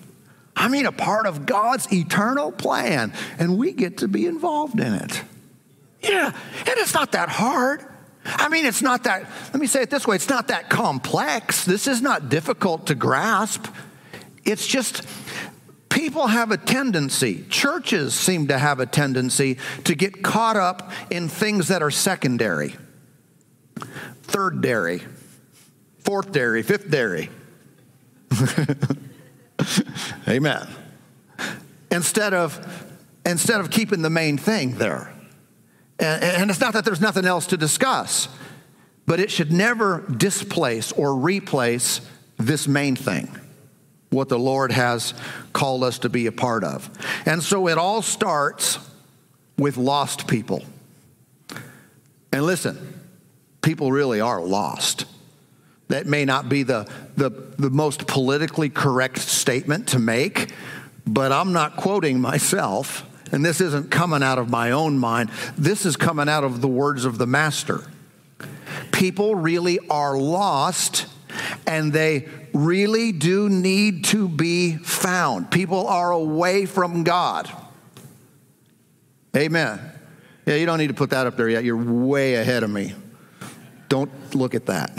I 0.56 0.68
mean, 0.68 0.86
a 0.86 0.92
part 0.92 1.26
of 1.26 1.46
God's 1.46 1.92
eternal 1.92 2.52
plan, 2.52 3.14
and 3.38 3.58
we 3.58 3.72
get 3.72 4.00
to 4.00 4.08
be 4.08 4.26
involved 4.26 4.80
in 4.80 4.94
it. 4.94 5.24
Yeah, 6.02 6.28
and 6.28 6.70
it's 6.78 6.94
not 6.94 7.14
that 7.14 7.30
hard. 7.30 7.86
I 8.26 8.50
mean, 8.50 8.66
it's 8.66 8.82
not 8.82 9.06
that, 9.06 9.30
let 9.54 9.60
me 9.60 9.68
say 9.68 9.82
it 9.82 9.90
this 9.90 10.06
way 10.06 10.16
it's 10.16 10.30
not 10.30 10.50
that 10.50 10.70
complex. 10.70 11.66
This 11.66 11.88
is 11.88 12.02
not 12.02 12.30
difficult 12.30 12.88
to 12.88 12.96
grasp. 12.96 13.68
It's 14.44 14.68
just 14.68 15.04
people 15.90 16.28
have 16.28 16.52
a 16.52 16.58
tendency, 16.58 17.44
churches 17.50 18.14
seem 18.14 18.48
to 18.48 18.58
have 18.58 18.80
a 18.80 18.86
tendency 18.86 19.58
to 19.84 19.96
get 19.96 20.24
caught 20.24 20.56
up 20.56 20.92
in 21.10 21.28
things 21.28 21.68
that 21.68 21.84
are 21.84 21.92
secondary, 21.92 22.76
third 24.24 24.62
dairy, 24.62 25.02
fourth 26.00 26.32
dairy, 26.32 26.64
fifth 26.64 26.90
dairy. 26.90 27.30
Amen. 30.28 30.68
Instead 31.92 32.34
of 32.34 32.86
instead 33.26 33.60
of 33.60 33.70
keeping 33.70 34.02
the 34.02 34.10
main 34.10 34.38
thing 34.38 34.78
there. 34.78 35.14
And, 36.00 36.24
and 36.24 36.50
it's 36.50 36.60
not 36.60 36.74
that 36.74 36.86
there's 36.86 37.02
nothing 37.02 37.26
else 37.26 37.48
to 37.48 37.58
discuss, 37.58 38.30
but 39.06 39.20
it 39.20 39.30
should 39.30 39.52
never 39.52 40.06
displace 40.18 40.92
or 40.92 41.16
replace 41.16 42.02
this 42.38 42.68
main 42.68 42.96
thing 42.96 43.39
what 44.10 44.30
the 44.30 44.40
Lord 44.40 44.72
has 44.72 45.14
called 45.54 45.84
us 45.84 46.00
to 46.00 46.10
be 46.10 46.26
a 46.26 46.32
part 46.32 46.64
of. 46.64 46.90
And 47.26 47.44
so 47.44 47.68
it 47.68 47.78
all 47.78 48.02
starts 48.02 48.80
with 49.58 49.78
lost 49.78 50.28
people. 50.28 50.64
And 52.32 52.44
listen, 52.44 53.02
people 53.62 53.92
really 53.92 54.22
are 54.22 54.42
lost. 54.42 55.06
That 55.90 56.06
may 56.06 56.26
not 56.26 56.50
be 56.50 56.64
the, 56.64 56.90
the, 57.18 57.30
the 57.58 57.70
most 57.70 58.08
politically 58.08 58.70
correct 58.70 59.18
statement 59.18 59.90
to 59.90 60.00
make, 60.00 60.52
but 61.06 61.32
I'm 61.32 61.52
not 61.52 61.76
quoting 61.76 62.22
myself, 62.22 63.06
and 63.32 63.44
this 63.44 63.60
isn't 63.60 63.90
coming 63.90 64.22
out 64.22 64.38
of 64.38 64.50
my 64.50 64.72
own 64.72 65.00
mind. 65.00 65.32
This 65.58 65.86
is 65.86 65.96
coming 65.96 66.30
out 66.30 66.44
of 66.44 66.62
the 66.62 66.68
words 66.68 67.06
of 67.06 67.18
the 67.18 67.26
Master. 67.26 67.84
People 68.92 69.34
really 69.34 69.80
are 69.90 70.16
lost, 70.18 71.08
and 71.66 71.92
they 71.92 72.28
really 72.54 73.12
do 73.12 73.50
need 73.50 74.06
to 74.06 74.28
be 74.28 74.78
found. 74.78 75.52
People 75.52 75.88
are 75.88 76.12
away 76.12 76.66
from 76.66 77.04
God. 77.04 77.52
Amen. 79.36 79.80
Yeah, 80.46 80.56
you 80.56 80.66
don't 80.66 80.80
need 80.80 80.88
to 80.88 80.94
put 80.94 81.12
that 81.12 81.28
up 81.28 81.38
there 81.38 81.50
yet. 81.50 81.64
You're 81.64 81.78
way 81.78 82.36
ahead 82.36 82.64
of 82.64 82.70
me. 82.70 82.94
Don't 83.88 84.12
look 84.36 84.56
at 84.56 84.66
that. 84.68 84.92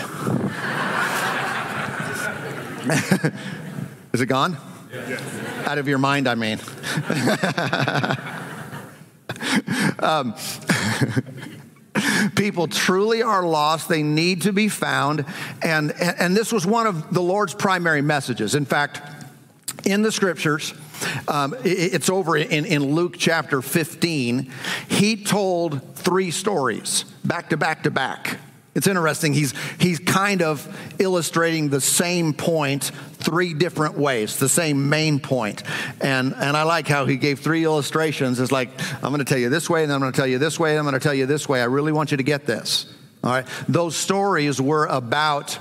Is 4.13 4.21
it 4.21 4.27
gone? 4.27 4.57
Yes. 4.93 5.67
Out 5.67 5.79
of 5.79 5.89
your 5.89 5.99
mind, 5.99 6.29
I 6.29 6.35
mean. 6.35 6.59
um, 10.01 10.35
People 12.41 12.69
truly 12.69 13.21
are 13.21 13.45
lost. 13.45 13.87
They 13.91 14.03
need 14.03 14.41
to 14.43 14.53
be 14.55 14.71
found. 14.71 15.27
And, 15.61 15.93
and 16.01 16.35
this 16.35 16.51
was 16.51 16.65
one 16.65 16.87
of 16.87 17.13
the 17.13 17.21
Lord's 17.21 17.53
primary 17.53 18.01
messages. 18.01 18.55
In 18.55 18.65
fact, 18.65 19.03
in 19.85 20.01
the 20.01 20.11
scriptures, 20.11 20.73
um, 21.29 21.55
it's 21.65 22.09
over 22.09 22.39
in, 22.39 22.65
in 22.65 22.95
Luke 22.95 23.17
chapter 23.19 23.61
15. 23.61 24.51
He 24.89 25.23
told 25.23 25.97
three 25.97 26.31
stories 26.31 27.05
back 27.27 27.51
to 27.51 27.59
back 27.59 27.83
to 27.83 27.91
back. 27.91 28.39
It's 28.75 28.87
interesting. 28.87 29.33
He's, 29.33 29.53
he's 29.81 29.99
kind 29.99 30.43
of 30.43 30.67
illustrating 30.99 31.71
the 31.71 31.81
same 31.81 32.33
point 32.33 32.85
three 33.15 33.53
different 33.53 33.99
ways, 33.99 34.39
the 34.39 34.49
same 34.49 34.89
main 34.89 35.19
point. 35.19 35.63
And, 36.01 36.35
and 36.35 36.57
I 36.57 36.63
like 36.63 36.87
how 36.87 37.05
he 37.05 37.17
gave 37.17 37.41
three 37.41 37.65
illustrations. 37.65 38.39
It's 38.39 38.53
like, 38.53 38.71
I'm 39.03 39.11
going 39.13 39.19
to 39.19 39.25
tell 39.25 39.39
you 39.39 39.49
this 39.49 39.69
way, 39.69 39.83
and 39.83 39.91
then 39.91 39.97
I'm 39.97 40.01
going 40.01 40.13
to 40.13 40.17
tell 40.17 40.27
you 40.27 40.39
this 40.39 40.59
way, 40.59 40.71
and 40.71 40.79
I'm 40.79 40.85
going 40.85 40.95
to 40.95 41.01
tell 41.01 41.15
you 41.15 41.27
this 41.27 41.49
way. 41.49 41.61
I 41.61 41.65
really 41.65 41.93
want 41.93 42.13
you 42.13 42.17
to 42.19 42.23
get 42.23 42.47
this. 42.47 42.87
All 43.25 43.33
right. 43.33 43.47
Those 43.69 43.97
stories 43.97 44.61
were 44.61 44.87
about, 44.87 45.59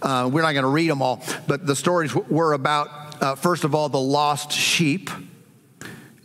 uh, 0.00 0.30
we're 0.32 0.42
not 0.42 0.52
going 0.52 0.62
to 0.62 0.68
read 0.68 0.88
them 0.88 1.02
all, 1.02 1.22
but 1.46 1.66
the 1.66 1.76
stories 1.76 2.14
were 2.14 2.52
about, 2.52 3.22
uh, 3.22 3.34
first 3.34 3.64
of 3.64 3.74
all, 3.74 3.88
the 3.88 4.00
lost 4.00 4.52
sheep 4.52 5.10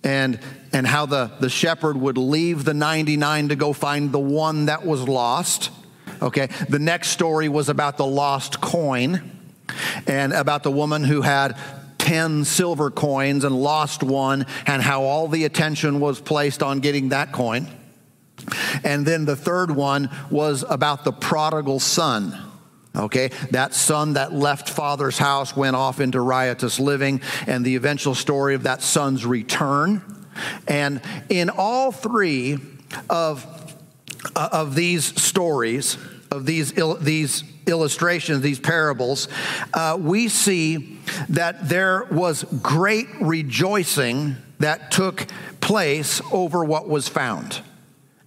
and 0.03 0.39
and 0.71 0.85
how 0.85 1.07
the, 1.07 1.31
the 1.39 1.49
shepherd 1.49 1.97
would 1.97 2.17
leave 2.17 2.63
the 2.63 2.75
99 2.75 3.49
to 3.49 3.55
go 3.55 3.73
find 3.73 4.11
the 4.11 4.19
one 4.19 4.65
that 4.65 4.85
was 4.85 5.07
lost 5.07 5.71
Okay. 6.21 6.47
The 6.67 6.79
next 6.79 7.09
story 7.09 7.49
was 7.49 7.69
about 7.69 7.97
the 7.97 8.05
lost 8.05 8.61
coin 8.61 9.31
and 10.07 10.33
about 10.33 10.63
the 10.63 10.71
woman 10.71 11.03
who 11.03 11.21
had 11.21 11.57
10 11.99 12.43
silver 12.45 12.89
coins 12.89 13.43
and 13.43 13.55
lost 13.55 14.01
one, 14.01 14.45
and 14.65 14.81
how 14.81 15.03
all 15.03 15.27
the 15.27 15.45
attention 15.45 15.99
was 15.99 16.19
placed 16.19 16.63
on 16.63 16.79
getting 16.79 17.09
that 17.09 17.31
coin. 17.31 17.67
And 18.83 19.05
then 19.05 19.25
the 19.25 19.35
third 19.35 19.69
one 19.69 20.09
was 20.31 20.65
about 20.67 21.03
the 21.03 21.11
prodigal 21.11 21.79
son. 21.79 22.35
Okay, 22.95 23.29
that 23.51 23.75
son 23.75 24.13
that 24.13 24.33
left 24.33 24.69
father's 24.69 25.19
house 25.19 25.55
went 25.55 25.75
off 25.75 25.99
into 25.99 26.19
riotous 26.19 26.79
living, 26.79 27.21
and 27.45 27.63
the 27.63 27.75
eventual 27.75 28.15
story 28.15 28.55
of 28.55 28.63
that 28.63 28.81
son's 28.81 29.25
return. 29.25 30.01
And 30.67 31.01
in 31.29 31.51
all 31.51 31.91
three 31.91 32.57
of 33.09 33.68
of 34.51 34.75
these 34.75 35.05
stories, 35.21 35.97
of 36.31 36.45
these, 36.45 36.71
il- 36.77 36.95
these 36.95 37.43
illustrations, 37.67 38.41
these 38.41 38.59
parables, 38.59 39.27
uh, 39.73 39.97
we 39.99 40.27
see 40.27 40.99
that 41.29 41.67
there 41.69 42.05
was 42.11 42.43
great 42.61 43.07
rejoicing 43.21 44.35
that 44.59 44.91
took 44.91 45.27
place 45.61 46.21
over 46.31 46.63
what 46.63 46.87
was 46.87 47.07
found. 47.07 47.61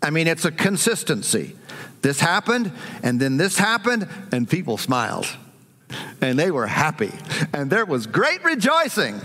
I 0.02 0.11
mean, 0.11 0.26
it's 0.26 0.45
a 0.45 0.50
consistency. 0.50 1.54
This 2.02 2.19
happened, 2.19 2.73
and 3.02 3.21
then 3.21 3.37
this 3.37 3.57
happened, 3.59 4.09
and 4.33 4.49
people 4.49 4.76
smiled. 4.76 5.26
And 6.21 6.38
they 6.38 6.50
were 6.50 6.66
happy. 6.66 7.12
And 7.52 7.71
there 7.71 7.85
was 7.85 8.07
great 8.07 8.42
rejoicing. 8.42 9.21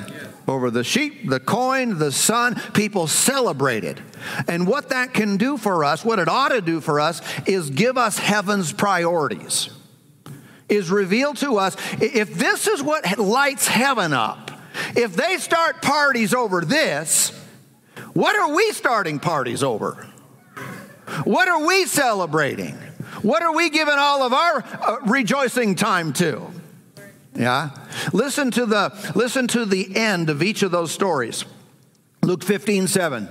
Over 0.48 0.72
the 0.72 0.84
sheep, 0.84 1.30
the 1.30 1.40
coin, 1.40 1.98
the 2.00 2.12
son. 2.12 2.56
People 2.74 3.08
celebrated. 3.08 4.02
And 4.48 4.68
what 4.68 4.90
that 4.90 5.14
can 5.14 5.38
do 5.38 5.58
for 5.58 5.84
us, 5.84 6.06
what 6.06 6.20
it 6.20 6.28
ought 6.28 6.50
to 6.50 6.62
do 6.62 6.82
for 6.82 7.00
us, 7.00 7.22
is 7.46 7.70
give 7.70 7.98
us 7.98 8.18
heaven's 8.18 8.72
priorities. 8.72 9.70
Is 10.70 10.90
reveal 10.90 11.34
to 11.36 11.58
us 11.58 11.78
if 12.02 12.34
this 12.34 12.68
is 12.68 12.84
what 12.84 13.18
lights 13.18 13.68
heaven 13.68 14.12
up, 14.14 14.52
if 14.96 15.16
they 15.16 15.38
start 15.38 15.82
parties 15.82 16.34
over 16.34 16.62
this, 16.62 17.32
what 18.14 18.36
are 18.36 18.54
we 18.54 18.72
starting 18.72 19.20
parties 19.20 19.64
over? 19.64 20.08
What 21.24 21.48
are 21.48 21.66
we 21.66 21.86
celebrating? 21.86 22.74
What 23.22 23.42
are 23.42 23.56
we 23.56 23.70
giving 23.70 23.96
all 23.98 24.24
of 24.24 24.34
our 24.34 24.64
uh, 24.64 24.98
rejoicing 25.08 25.76
time 25.76 26.14
to? 26.14 26.52
Yeah. 27.38 27.70
Listen 28.14 28.50
to 28.52 28.66
the 28.66 29.12
listen 29.16 29.48
to 29.50 29.66
the 29.66 29.96
end 29.96 30.30
of 30.30 30.42
each 30.42 30.64
of 30.64 30.72
those 30.72 30.92
stories. 30.92 31.46
Luke 32.24 32.44
15, 32.44 32.88
7. 32.88 33.30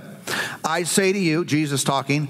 I 0.63 0.83
say 0.83 1.13
to 1.13 1.19
you, 1.19 1.45
Jesus 1.45 1.83
talking, 1.83 2.29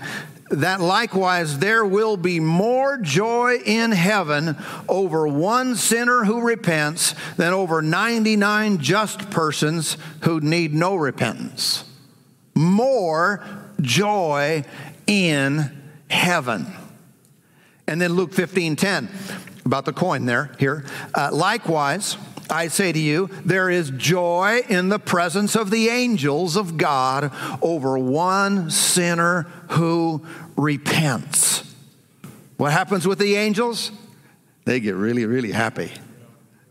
that 0.49 0.81
likewise 0.81 1.59
there 1.59 1.85
will 1.85 2.17
be 2.17 2.39
more 2.39 2.97
joy 2.97 3.57
in 3.65 3.91
heaven 3.91 4.57
over 4.87 5.27
one 5.27 5.75
sinner 5.75 6.23
who 6.23 6.41
repents 6.41 7.15
than 7.35 7.53
over 7.53 7.81
99 7.81 8.79
just 8.79 9.29
persons 9.29 9.97
who 10.21 10.39
need 10.39 10.73
no 10.73 10.95
repentance. 10.95 11.83
More 12.55 13.45
joy 13.81 14.63
in 15.05 15.71
heaven. 16.09 16.67
And 17.87 18.01
then 18.01 18.13
Luke 18.13 18.33
15 18.33 18.75
10, 18.75 19.09
about 19.67 19.85
the 19.85 19.93
coin 19.93 20.25
there, 20.25 20.51
here. 20.59 20.83
Uh, 21.13 21.29
likewise, 21.31 22.17
I 22.49 22.69
say 22.69 22.91
to 22.91 22.99
you, 22.99 23.29
there 23.45 23.69
is 23.69 23.91
joy 23.91 24.61
in 24.67 24.89
the 24.89 24.99
presence 24.99 25.55
of 25.55 25.69
the 25.69 25.89
angels 25.89 26.55
of 26.55 26.77
God 26.77 27.31
over 27.61 27.97
one 27.99 28.71
sinner 28.71 29.43
who 29.71 30.25
repents. 30.55 31.63
What 32.57 32.71
happens 32.71 33.05
with 33.05 33.19
the 33.19 33.35
angels? 33.35 33.91
They 34.65 34.79
get 34.79 34.95
really, 34.95 35.25
really 35.25 35.51
happy. 35.51 35.91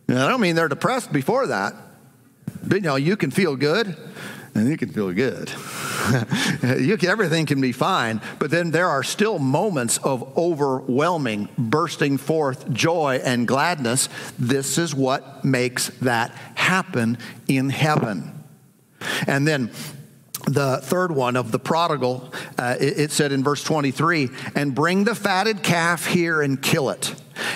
Now, 0.08 0.26
I 0.26 0.28
don't 0.28 0.40
mean 0.40 0.56
they're 0.56 0.68
depressed 0.68 1.12
before 1.12 1.46
that, 1.48 1.74
but 2.64 2.76
you 2.76 2.80
know, 2.80 2.96
you 2.96 3.16
can 3.16 3.30
feel 3.30 3.56
good 3.56 3.96
and 4.56 4.68
you 4.68 4.76
can 4.76 4.90
feel 4.90 5.12
good. 5.12 5.48
can, 6.96 7.08
everything 7.08 7.46
can 7.46 7.60
be 7.60 7.72
fine, 7.72 8.20
but 8.38 8.50
then 8.50 8.70
there 8.70 8.88
are 8.88 9.02
still 9.02 9.38
moments 9.38 9.98
of 9.98 10.36
overwhelming, 10.36 11.48
bursting 11.58 12.18
forth 12.18 12.70
joy 12.72 13.20
and 13.24 13.46
gladness. 13.46 14.08
This 14.38 14.78
is 14.78 14.94
what 14.94 15.44
makes 15.44 15.88
that 16.00 16.30
happen 16.54 17.18
in 17.48 17.70
heaven. 17.70 18.32
And 19.26 19.46
then 19.46 19.70
the 20.46 20.78
third 20.82 21.12
one 21.12 21.36
of 21.36 21.50
the 21.50 21.58
prodigal, 21.58 22.32
uh, 22.58 22.76
it, 22.78 22.98
it 22.98 23.10
said 23.10 23.32
in 23.32 23.42
verse 23.42 23.62
23 23.64 24.30
and 24.54 24.74
bring 24.74 25.04
the 25.04 25.14
fatted 25.14 25.62
calf 25.62 26.06
here 26.06 26.40
and 26.40 26.62
kill 26.62 26.90
it, 26.90 27.14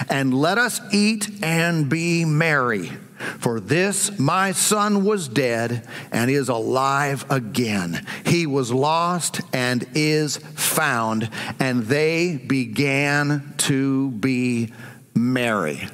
and 0.09 0.35
let 0.35 0.59
us 0.59 0.81
eat 0.93 1.29
and 1.43 1.89
be 1.89 2.25
merry. 2.25 2.91
For 3.39 3.61
this 3.61 4.19
my 4.19 4.53
son 4.53 5.05
was 5.05 5.29
dead 5.29 5.87
and 6.11 6.31
is 6.31 6.49
alive 6.49 7.25
again. 7.31 8.07
He 8.25 8.47
was 8.47 8.73
lost 8.73 9.41
and 9.53 9.87
is 9.95 10.37
found. 10.37 11.29
And 11.59 11.85
they 11.85 12.37
began 12.37 13.55
to 13.59 14.11
be 14.11 14.73
merry. 15.15 15.89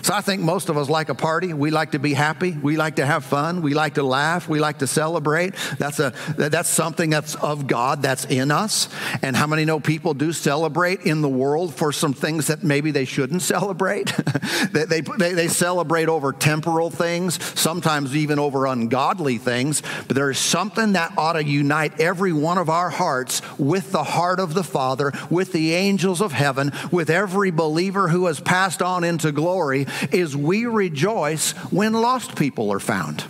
So 0.00 0.14
I 0.14 0.22
think 0.22 0.40
most 0.40 0.68
of 0.68 0.78
us 0.78 0.88
like 0.88 1.10
a 1.10 1.14
party. 1.14 1.52
We 1.52 1.70
like 1.70 1.92
to 1.92 1.98
be 1.98 2.14
happy. 2.14 2.52
We 2.52 2.76
like 2.76 2.96
to 2.96 3.04
have 3.04 3.24
fun. 3.24 3.60
We 3.60 3.74
like 3.74 3.94
to 3.94 4.02
laugh. 4.02 4.48
We 4.48 4.58
like 4.58 4.78
to 4.78 4.86
celebrate. 4.86 5.54
That's 5.78 6.00
a 6.00 6.14
that's 6.36 6.70
something 6.70 7.10
that's 7.10 7.34
of 7.34 7.66
God 7.66 8.02
that's 8.02 8.24
in 8.24 8.50
us. 8.50 8.88
And 9.20 9.36
how 9.36 9.46
many 9.46 9.64
know 9.64 9.80
people 9.80 10.14
do 10.14 10.32
celebrate 10.32 11.02
in 11.02 11.20
the 11.20 11.28
world 11.28 11.74
for 11.74 11.92
some 11.92 12.14
things 12.14 12.46
that 12.46 12.62
maybe 12.62 12.90
they 12.90 13.04
shouldn't 13.04 13.42
celebrate? 13.54 14.06
they, 14.72 14.84
they, 14.84 15.00
they, 15.02 15.34
they 15.34 15.48
celebrate 15.48 16.08
over 16.08 16.32
temporal 16.32 16.90
things, 16.90 17.42
sometimes 17.58 18.16
even 18.16 18.38
over 18.38 18.66
ungodly 18.66 19.38
things. 19.38 19.82
But 20.08 20.16
there 20.16 20.30
is 20.30 20.38
something 20.38 20.94
that 20.94 21.16
ought 21.18 21.34
to 21.34 21.44
unite 21.44 22.00
every 22.00 22.32
one 22.32 22.56
of 22.56 22.70
our 22.70 22.88
hearts 22.90 23.42
with 23.58 23.92
the 23.92 24.04
heart 24.04 24.40
of 24.40 24.54
the 24.54 24.64
Father, 24.64 25.12
with 25.28 25.52
the 25.52 25.74
angels 25.74 26.22
of 26.22 26.32
heaven, 26.32 26.72
with 26.90 27.10
every 27.10 27.50
believer 27.50 28.08
who 28.08 28.26
has 28.26 28.40
passed 28.40 28.80
on 28.80 29.04
into 29.04 29.32
glory 29.32 29.81
is 30.10 30.36
we 30.36 30.66
rejoice 30.66 31.52
when 31.70 31.92
lost 31.92 32.36
people 32.36 32.72
are 32.72 32.80
found. 32.80 33.24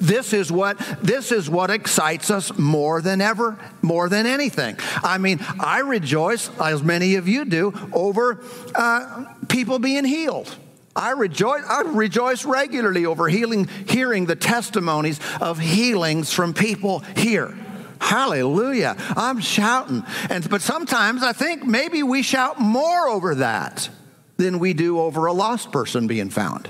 This 0.00 0.32
is 0.32 0.50
what 0.50 0.78
this 1.02 1.32
is 1.32 1.48
what 1.48 1.70
excites 1.70 2.30
us 2.30 2.56
more 2.58 3.00
than 3.00 3.20
ever, 3.20 3.58
more 3.82 4.08
than 4.08 4.26
anything. 4.26 4.78
I 5.02 5.18
mean, 5.18 5.38
I 5.60 5.80
rejoice, 5.80 6.50
as 6.58 6.82
many 6.82 7.14
of 7.14 7.28
you 7.28 7.44
do, 7.44 7.72
over 7.92 8.40
uh, 8.74 9.26
people 9.48 9.78
being 9.78 10.04
healed. 10.04 10.54
I 10.94 11.10
rejoice, 11.10 11.62
I 11.68 11.82
rejoice 11.82 12.44
regularly 12.44 13.04
over 13.04 13.28
healing, 13.28 13.68
hearing 13.86 14.24
the 14.24 14.36
testimonies 14.36 15.20
of 15.40 15.58
healings 15.58 16.32
from 16.32 16.54
people 16.54 17.00
here. 17.14 17.56
Hallelujah. 18.00 18.96
I'm 19.16 19.40
shouting. 19.40 20.04
And 20.30 20.48
but 20.48 20.62
sometimes 20.62 21.22
I 21.22 21.32
think 21.32 21.64
maybe 21.64 22.02
we 22.02 22.22
shout 22.22 22.58
more 22.58 23.08
over 23.08 23.36
that 23.36 23.88
than 24.36 24.58
we 24.58 24.72
do 24.72 25.00
over 25.00 25.26
a 25.26 25.32
lost 25.32 25.72
person 25.72 26.06
being 26.06 26.30
found. 26.30 26.68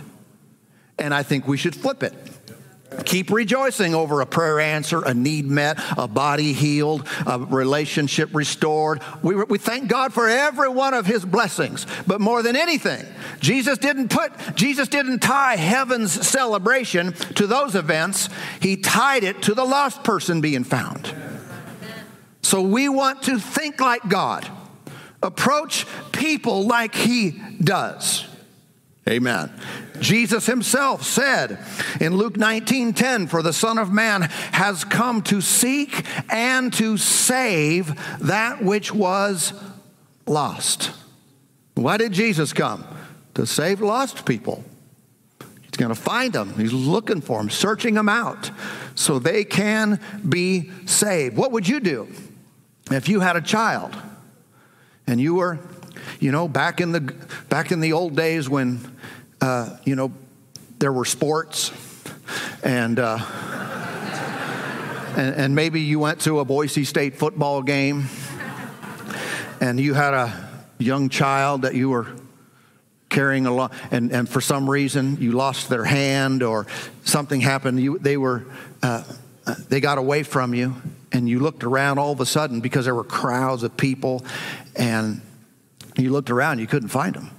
And 0.98 1.12
I 1.12 1.22
think 1.22 1.46
we 1.46 1.56
should 1.56 1.74
flip 1.74 2.02
it. 2.02 2.14
Keep 3.04 3.30
rejoicing 3.30 3.94
over 3.94 4.20
a 4.20 4.26
prayer 4.26 4.60
answer, 4.60 5.02
a 5.02 5.12
need 5.12 5.44
met, 5.44 5.78
a 5.98 6.06
body 6.06 6.52
healed, 6.52 7.06
a 7.26 7.38
relationship 7.38 8.30
restored. 8.32 9.02
We, 9.22 9.34
we 9.34 9.58
thank 9.58 9.88
God 9.88 10.14
for 10.14 10.28
every 10.28 10.68
one 10.68 10.94
of 10.94 11.04
his 11.04 11.24
blessings. 11.24 11.86
But 12.06 12.20
more 12.20 12.42
than 12.42 12.56
anything, 12.56 13.04
Jesus 13.40 13.78
didn't 13.78 14.08
put, 14.08 14.32
Jesus 14.54 14.88
didn't 14.88 15.18
tie 15.18 15.56
heaven's 15.56 16.26
celebration 16.26 17.12
to 17.34 17.46
those 17.46 17.74
events. 17.74 18.28
He 18.60 18.76
tied 18.76 19.24
it 19.24 19.42
to 19.42 19.54
the 19.54 19.64
lost 19.64 20.04
person 20.04 20.40
being 20.40 20.64
found. 20.64 21.12
So 22.42 22.62
we 22.62 22.88
want 22.88 23.24
to 23.24 23.38
think 23.38 23.80
like 23.80 24.08
God 24.08 24.48
approach 25.22 25.86
people 26.12 26.66
like 26.66 26.94
he 26.94 27.40
does. 27.60 28.26
Amen. 29.08 29.52
Jesus 30.00 30.46
himself 30.46 31.04
said 31.04 31.58
in 32.00 32.16
Luke 32.16 32.36
19 32.36 32.92
10, 32.92 33.26
For 33.28 33.40
the 33.40 33.52
Son 33.52 33.78
of 33.78 33.92
Man 33.92 34.22
has 34.52 34.84
come 34.84 35.22
to 35.22 35.40
seek 35.40 36.04
and 36.28 36.72
to 36.74 36.96
save 36.96 37.94
that 38.20 38.62
which 38.62 38.92
was 38.92 39.52
lost. 40.26 40.90
Why 41.74 41.98
did 41.98 42.12
Jesus 42.12 42.52
come? 42.52 42.84
To 43.34 43.46
save 43.46 43.80
lost 43.80 44.26
people. 44.26 44.64
He's 45.62 45.76
going 45.76 45.94
to 45.94 46.00
find 46.00 46.32
them. 46.32 46.54
He's 46.54 46.72
looking 46.72 47.20
for 47.20 47.38
them, 47.38 47.50
searching 47.50 47.94
them 47.94 48.08
out 48.08 48.50
so 48.94 49.18
they 49.18 49.44
can 49.44 50.00
be 50.28 50.70
saved. 50.86 51.36
What 51.36 51.52
would 51.52 51.68
you 51.68 51.80
do 51.80 52.08
if 52.90 53.08
you 53.08 53.20
had 53.20 53.36
a 53.36 53.42
child? 53.42 53.94
And 55.06 55.20
you 55.20 55.34
were, 55.36 55.58
you 56.20 56.32
know, 56.32 56.48
back 56.48 56.80
in 56.80 56.92
the 56.92 57.00
back 57.48 57.72
in 57.72 57.80
the 57.80 57.92
old 57.92 58.16
days 58.16 58.48
when, 58.48 58.80
uh, 59.40 59.76
you 59.84 59.96
know, 59.96 60.12
there 60.78 60.92
were 60.92 61.04
sports, 61.04 61.72
and, 62.62 62.98
uh, 62.98 63.18
and 65.16 65.34
and 65.34 65.54
maybe 65.54 65.80
you 65.80 65.98
went 65.98 66.20
to 66.22 66.40
a 66.40 66.44
Boise 66.44 66.84
State 66.84 67.16
football 67.16 67.62
game, 67.62 68.04
and 69.60 69.80
you 69.80 69.94
had 69.94 70.14
a 70.14 70.48
young 70.78 71.08
child 71.08 71.62
that 71.62 71.74
you 71.74 71.88
were 71.88 72.06
carrying 73.08 73.46
along, 73.46 73.70
and, 73.90 74.12
and 74.12 74.28
for 74.28 74.40
some 74.40 74.68
reason 74.68 75.16
you 75.20 75.32
lost 75.32 75.68
their 75.68 75.84
hand 75.84 76.42
or 76.42 76.66
something 77.04 77.40
happened. 77.40 77.80
You, 77.80 77.98
they 77.98 78.16
were, 78.16 78.44
uh, 78.82 79.04
they 79.68 79.80
got 79.80 79.98
away 79.98 80.22
from 80.22 80.54
you, 80.54 80.74
and 81.12 81.28
you 81.28 81.40
looked 81.40 81.64
around 81.64 81.98
all 81.98 82.12
of 82.12 82.20
a 82.20 82.26
sudden 82.26 82.60
because 82.60 82.84
there 82.84 82.94
were 82.94 83.04
crowds 83.04 83.62
of 83.62 83.76
people 83.76 84.24
and 84.74 85.20
you 85.96 86.10
looked 86.10 86.30
around, 86.30 86.58
you 86.58 86.66
couldn't 86.66 86.88
find 86.88 87.14
them. 87.14 87.30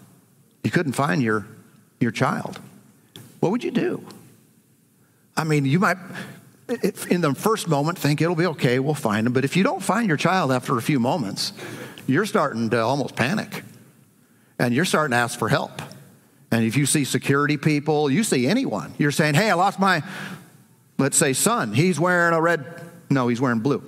You 0.64 0.72
couldn't 0.72 0.94
find 0.94 1.22
your, 1.22 1.46
your 2.00 2.12
child. 2.12 2.60
What 3.40 3.52
would 3.52 3.64
you 3.64 3.72
do? 3.72 4.06
I 5.36 5.44
mean, 5.44 5.66
you 5.66 5.80
might, 5.80 5.98
in 7.10 7.22
the 7.22 7.36
first 7.36 7.68
moment, 7.68 8.00
think 8.00 8.22
it'll 8.22 8.36
be 8.36 8.48
okay, 8.48 8.80
we'll 8.80 8.96
find 8.96 9.26
them. 9.28 9.34
But 9.34 9.46
if 9.46 9.56
you 9.56 9.64
don't 9.64 9.84
find 9.84 10.08
your 10.08 10.18
child 10.18 10.52
after 10.52 10.78
a 10.78 10.82
few 10.82 11.00
moments, 11.00 11.54
you're 12.08 12.26
starting 12.26 12.70
to 12.72 12.80
almost 12.80 13.16
panic. 13.16 13.64
And 14.58 14.74
you're 14.74 14.86
starting 14.86 15.12
to 15.12 15.18
ask 15.18 15.38
for 15.38 15.50
help. 15.50 15.82
And 16.50 16.66
if 16.66 16.76
you 16.76 16.86
see 16.88 17.04
security 17.04 17.58
people, 17.58 18.10
you 18.10 18.24
see 18.24 18.48
anyone, 18.48 18.94
you're 18.98 19.12
saying, 19.12 19.36
hey, 19.36 19.52
I 19.52 19.54
lost 19.54 19.80
my, 19.80 20.02
let's 20.98 21.18
say, 21.18 21.34
son. 21.34 21.74
He's 21.74 22.00
wearing 22.00 22.34
a 22.34 22.42
red, 22.42 22.66
no, 23.10 23.28
he's 23.28 23.42
wearing 23.42 23.60
blue. 23.60 23.84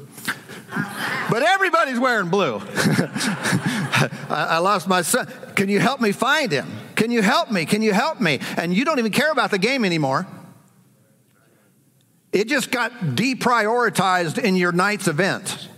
But 1.29 1.43
everybody's 1.43 1.99
wearing 1.99 2.29
blue. 2.29 2.61
I, 4.29 4.59
lost 4.59 4.87
my 4.87 5.01
son. 5.01 5.27
Can 5.55 5.69
you 5.69 5.79
help 5.79 6.01
me 6.01 6.11
find 6.11 6.51
him? 6.51 6.67
Can 6.95 7.11
you 7.11 7.21
help 7.21 7.51
me? 7.51 7.65
Can 7.65 7.81
you 7.81 7.93
help 7.93 8.19
me? 8.19 8.39
And 8.57 8.73
you 8.73 8.85
don't 8.85 8.99
even 8.99 9.11
care 9.11 9.31
about 9.31 9.51
the 9.51 9.57
game 9.57 9.85
anymore. 9.85 10.27
It 12.31 12.47
just 12.47 12.71
got 12.71 12.91
deprioritized 12.91 14.37
in 14.37 14.55
your 14.55 14.71
night's 14.71 15.07
event. 15.07 15.69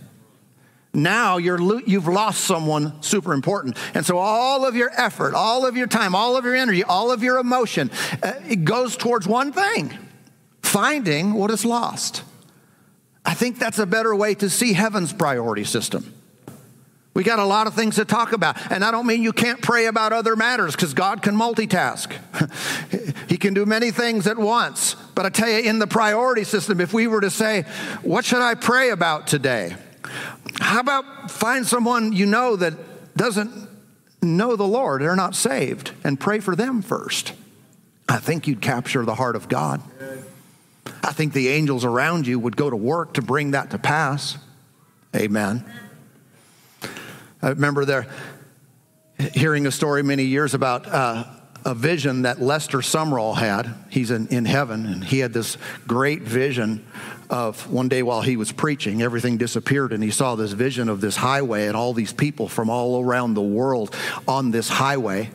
Now 0.94 1.38
you're, 1.38 1.80
you've 1.86 2.08
lost 2.08 2.42
someone 2.42 3.02
super 3.02 3.32
important. 3.32 3.78
And 3.94 4.04
so 4.04 4.18
all 4.18 4.66
of 4.66 4.76
your 4.76 4.90
effort, 4.94 5.32
all 5.32 5.66
of 5.66 5.74
your 5.76 5.86
time, 5.86 6.14
all 6.14 6.36
of 6.36 6.44
your 6.44 6.54
energy, 6.54 6.84
all 6.84 7.10
of 7.10 7.22
your 7.22 7.38
emotion, 7.38 7.90
uh, 8.22 8.32
it 8.46 8.64
goes 8.64 8.96
towards 8.96 9.26
one 9.26 9.52
thing 9.52 9.98
finding 10.72 11.34
what 11.34 11.50
is 11.50 11.66
lost. 11.66 12.22
I 13.26 13.34
think 13.34 13.58
that's 13.58 13.78
a 13.78 13.84
better 13.86 14.16
way 14.16 14.34
to 14.36 14.48
see 14.48 14.72
heaven's 14.72 15.12
priority 15.12 15.64
system. 15.64 16.14
We 17.14 17.24
got 17.24 17.38
a 17.38 17.44
lot 17.44 17.66
of 17.66 17.74
things 17.74 17.96
to 17.96 18.06
talk 18.06 18.32
about. 18.32 18.56
And 18.72 18.82
I 18.82 18.90
don't 18.90 19.06
mean 19.06 19.22
you 19.22 19.34
can't 19.34 19.60
pray 19.60 19.84
about 19.84 20.14
other 20.14 20.34
matters 20.34 20.74
because 20.74 20.94
God 20.94 21.20
can 21.20 21.36
multitask. 21.36 22.10
he 23.28 23.36
can 23.36 23.52
do 23.52 23.66
many 23.66 23.90
things 23.90 24.26
at 24.26 24.38
once. 24.38 24.94
But 25.14 25.26
I 25.26 25.28
tell 25.28 25.48
you, 25.48 25.58
in 25.58 25.78
the 25.78 25.86
priority 25.86 26.44
system, 26.44 26.80
if 26.80 26.94
we 26.94 27.06
were 27.06 27.20
to 27.20 27.30
say, 27.30 27.66
What 28.00 28.24
should 28.24 28.40
I 28.40 28.54
pray 28.54 28.88
about 28.90 29.26
today? 29.26 29.76
How 30.58 30.80
about 30.80 31.30
find 31.30 31.66
someone 31.66 32.14
you 32.14 32.24
know 32.24 32.56
that 32.56 32.72
doesn't 33.14 33.68
know 34.22 34.56
the 34.56 34.66
Lord, 34.66 35.02
they're 35.02 35.14
not 35.16 35.34
saved, 35.34 35.92
and 36.02 36.18
pray 36.18 36.40
for 36.40 36.56
them 36.56 36.80
first? 36.80 37.34
I 38.08 38.18
think 38.18 38.46
you'd 38.46 38.62
capture 38.62 39.04
the 39.04 39.14
heart 39.14 39.36
of 39.36 39.48
God. 39.48 39.82
I 41.02 41.12
think 41.12 41.32
the 41.32 41.48
angels 41.48 41.84
around 41.84 42.26
you 42.26 42.38
would 42.38 42.56
go 42.56 42.70
to 42.70 42.76
work 42.76 43.14
to 43.14 43.22
bring 43.22 43.52
that 43.52 43.70
to 43.70 43.78
pass. 43.78 44.38
Amen. 45.14 45.64
I 47.42 47.48
remember 47.48 47.84
there 47.84 48.06
hearing 49.34 49.66
a 49.66 49.70
story 49.70 50.02
many 50.02 50.24
years 50.24 50.54
about 50.54 50.86
uh, 50.86 51.24
a 51.64 51.74
vision 51.74 52.22
that 52.22 52.40
Lester 52.40 52.78
Sumrall 52.78 53.36
had. 53.36 53.72
He's 53.90 54.10
in, 54.10 54.28
in 54.28 54.44
heaven, 54.44 54.86
and 54.86 55.04
he 55.04 55.20
had 55.20 55.32
this 55.32 55.56
great 55.86 56.22
vision 56.22 56.84
of 57.30 57.70
one 57.70 57.88
day 57.88 58.02
while 58.02 58.20
he 58.20 58.36
was 58.36 58.52
preaching, 58.52 59.00
everything 59.00 59.38
disappeared, 59.38 59.92
and 59.92 60.02
he 60.02 60.10
saw 60.10 60.34
this 60.34 60.52
vision 60.52 60.88
of 60.88 61.00
this 61.00 61.16
highway 61.16 61.66
and 61.66 61.76
all 61.76 61.94
these 61.94 62.12
people 62.12 62.48
from 62.48 62.68
all 62.68 63.02
around 63.02 63.34
the 63.34 63.42
world 63.42 63.94
on 64.28 64.50
this 64.50 64.68
highway. 64.68 65.30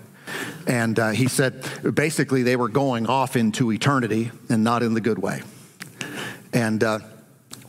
And 0.67 0.99
uh, 0.99 1.09
he 1.11 1.27
said 1.27 1.63
basically 1.95 2.43
they 2.43 2.55
were 2.55 2.67
going 2.67 3.07
off 3.07 3.35
into 3.35 3.71
eternity 3.71 4.31
and 4.49 4.63
not 4.63 4.83
in 4.83 4.93
the 4.93 5.01
good 5.01 5.17
way. 5.17 5.41
And 6.57 6.83
uh, 6.83 6.99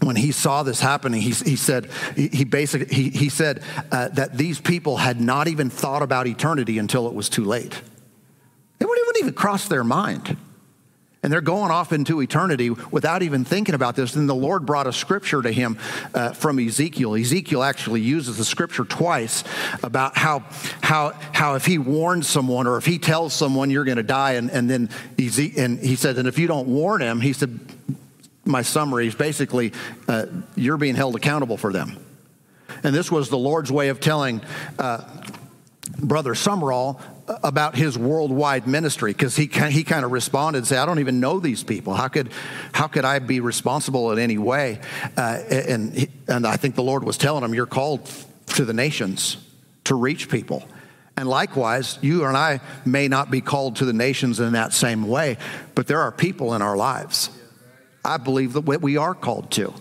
when 0.00 0.16
he 0.16 0.32
saw 0.32 0.62
this 0.62 0.80
happening, 0.80 1.20
he, 1.20 1.32
he 1.32 1.56
said, 1.56 1.90
he, 2.16 2.28
he 2.28 2.44
basically, 2.44 2.94
he, 2.94 3.10
he 3.10 3.28
said 3.28 3.62
uh, 3.92 4.08
that 4.08 4.38
these 4.38 4.58
people 4.58 4.96
had 4.96 5.20
not 5.20 5.46
even 5.46 5.68
thought 5.68 6.00
about 6.00 6.26
eternity 6.26 6.78
until 6.78 7.06
it 7.06 7.12
was 7.12 7.28
too 7.28 7.44
late. 7.44 7.82
It 8.80 8.88
wouldn't 8.88 9.18
even 9.18 9.34
cross 9.34 9.68
their 9.68 9.84
mind. 9.84 10.38
And 11.22 11.30
they're 11.30 11.42
going 11.42 11.70
off 11.70 11.92
into 11.92 12.22
eternity 12.22 12.70
without 12.70 13.22
even 13.22 13.44
thinking 13.44 13.74
about 13.74 13.94
this. 13.94 14.12
Then 14.12 14.26
the 14.26 14.34
Lord 14.34 14.64
brought 14.64 14.86
a 14.86 14.92
scripture 14.92 15.42
to 15.42 15.52
him 15.52 15.76
uh, 16.14 16.32
from 16.32 16.58
Ezekiel. 16.58 17.14
Ezekiel 17.14 17.62
actually 17.62 18.00
uses 18.00 18.38
the 18.38 18.44
scripture 18.44 18.86
twice 18.86 19.44
about 19.82 20.16
how, 20.16 20.44
how, 20.80 21.12
how 21.32 21.56
if 21.56 21.66
he 21.66 21.76
warns 21.76 22.26
someone 22.26 22.66
or 22.66 22.78
if 22.78 22.86
he 22.86 22.98
tells 22.98 23.34
someone 23.34 23.68
you're 23.68 23.84
going 23.84 23.98
to 23.98 24.02
die, 24.02 24.34
and, 24.34 24.50
and 24.50 24.70
then 24.70 24.88
Eze- 25.18 25.58
and 25.58 25.78
he 25.78 25.94
said, 25.94 26.16
and 26.16 26.26
if 26.26 26.38
you 26.38 26.46
don't 26.46 26.68
warn 26.68 27.02
him, 27.02 27.20
he 27.20 27.34
said, 27.34 27.58
my 28.48 28.62
summary 28.62 29.06
is 29.06 29.14
basically 29.14 29.72
uh, 30.08 30.26
you're 30.56 30.78
being 30.78 30.94
held 30.94 31.14
accountable 31.14 31.56
for 31.56 31.72
them. 31.72 32.04
And 32.82 32.94
this 32.94 33.12
was 33.12 33.28
the 33.28 33.38
Lord's 33.38 33.70
way 33.70 33.88
of 33.88 34.00
telling 34.00 34.40
uh, 34.78 35.04
Brother 35.98 36.34
Sumrall 36.34 37.00
about 37.42 37.76
his 37.76 37.98
worldwide 37.98 38.66
ministry 38.66 39.12
because 39.12 39.36
he, 39.36 39.46
he 39.46 39.84
kind 39.84 40.04
of 40.04 40.12
responded 40.12 40.58
and 40.58 40.66
said, 40.66 40.78
I 40.78 40.86
don't 40.86 40.98
even 40.98 41.20
know 41.20 41.40
these 41.40 41.62
people. 41.62 41.94
How 41.94 42.08
could, 42.08 42.30
how 42.72 42.86
could 42.86 43.04
I 43.04 43.18
be 43.18 43.40
responsible 43.40 44.12
in 44.12 44.18
any 44.18 44.38
way? 44.38 44.80
Uh, 45.16 45.40
and, 45.50 46.08
and 46.26 46.46
I 46.46 46.56
think 46.56 46.74
the 46.74 46.82
Lord 46.82 47.04
was 47.04 47.18
telling 47.18 47.44
him, 47.44 47.54
You're 47.54 47.66
called 47.66 48.10
to 48.48 48.64
the 48.64 48.72
nations 48.72 49.36
to 49.84 49.94
reach 49.94 50.30
people. 50.30 50.66
And 51.16 51.28
likewise, 51.28 51.98
you 52.00 52.24
and 52.24 52.36
I 52.36 52.60
may 52.86 53.08
not 53.08 53.30
be 53.30 53.40
called 53.40 53.76
to 53.76 53.84
the 53.84 53.92
nations 53.92 54.38
in 54.40 54.52
that 54.52 54.72
same 54.72 55.08
way, 55.08 55.36
but 55.74 55.86
there 55.86 56.00
are 56.00 56.12
people 56.12 56.54
in 56.54 56.62
our 56.62 56.76
lives. 56.76 57.30
I 58.08 58.16
believe 58.16 58.54
that 58.54 58.62
we 58.62 58.96
are 58.96 59.14
called 59.14 59.50
to. 59.52 59.74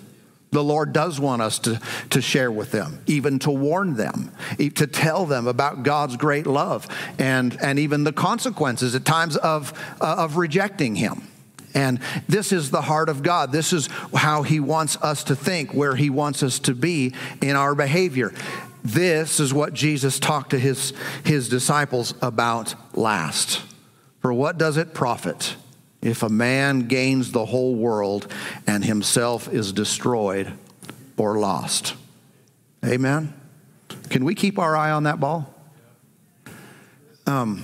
The 0.51 0.63
Lord 0.63 0.93
does 0.93 1.19
want 1.19 1.41
us 1.41 1.59
to, 1.59 1.79
to 2.11 2.21
share 2.21 2.51
with 2.51 2.71
them, 2.71 3.01
even 3.05 3.39
to 3.39 3.51
warn 3.51 3.95
them, 3.95 4.31
to 4.57 4.87
tell 4.87 5.25
them 5.25 5.45
about 5.45 5.83
God's 5.83 6.15
great 6.15 6.47
love 6.47 6.87
and, 7.19 7.57
and 7.61 7.79
even 7.79 8.03
the 8.03 8.13
consequences 8.13 8.95
at 8.95 9.03
times 9.03 9.35
of, 9.35 9.73
uh, 9.99 10.15
of 10.19 10.37
rejecting 10.37 10.95
Him. 10.95 11.27
And 11.73 11.99
this 12.27 12.51
is 12.51 12.71
the 12.71 12.81
heart 12.81 13.09
of 13.09 13.23
God. 13.23 13.51
This 13.51 13.73
is 13.73 13.87
how 14.15 14.41
He 14.43 14.59
wants 14.59 14.95
us 14.97 15.25
to 15.25 15.35
think, 15.35 15.73
where 15.73 15.95
He 15.95 16.09
wants 16.09 16.41
us 16.41 16.59
to 16.59 16.73
be 16.73 17.13
in 17.41 17.55
our 17.55 17.75
behavior. 17.75 18.33
This 18.83 19.41
is 19.41 19.53
what 19.53 19.73
Jesus 19.73 20.17
talked 20.17 20.51
to 20.51 20.59
His, 20.59 20.93
his 21.25 21.49
disciples 21.49 22.13
about 22.21 22.73
last. 22.95 23.61
For 24.21 24.31
what 24.31 24.57
does 24.57 24.77
it 24.77 24.93
profit? 24.93 25.55
If 26.01 26.23
a 26.23 26.29
man 26.29 26.88
gains 26.88 27.31
the 27.31 27.45
whole 27.45 27.75
world 27.75 28.31
and 28.65 28.83
himself 28.83 29.51
is 29.51 29.73
destroyed 29.73 30.53
or 31.17 31.39
lost. 31.39 31.95
Amen? 32.86 33.33
Can 34.10 34.23
we 34.23 34.36
keep 34.36 34.60
our 34.60 34.75
eye 34.75 34.91
on 34.91 35.03
that 35.03 35.19
ball? 35.19 35.53
Um, 37.25 37.63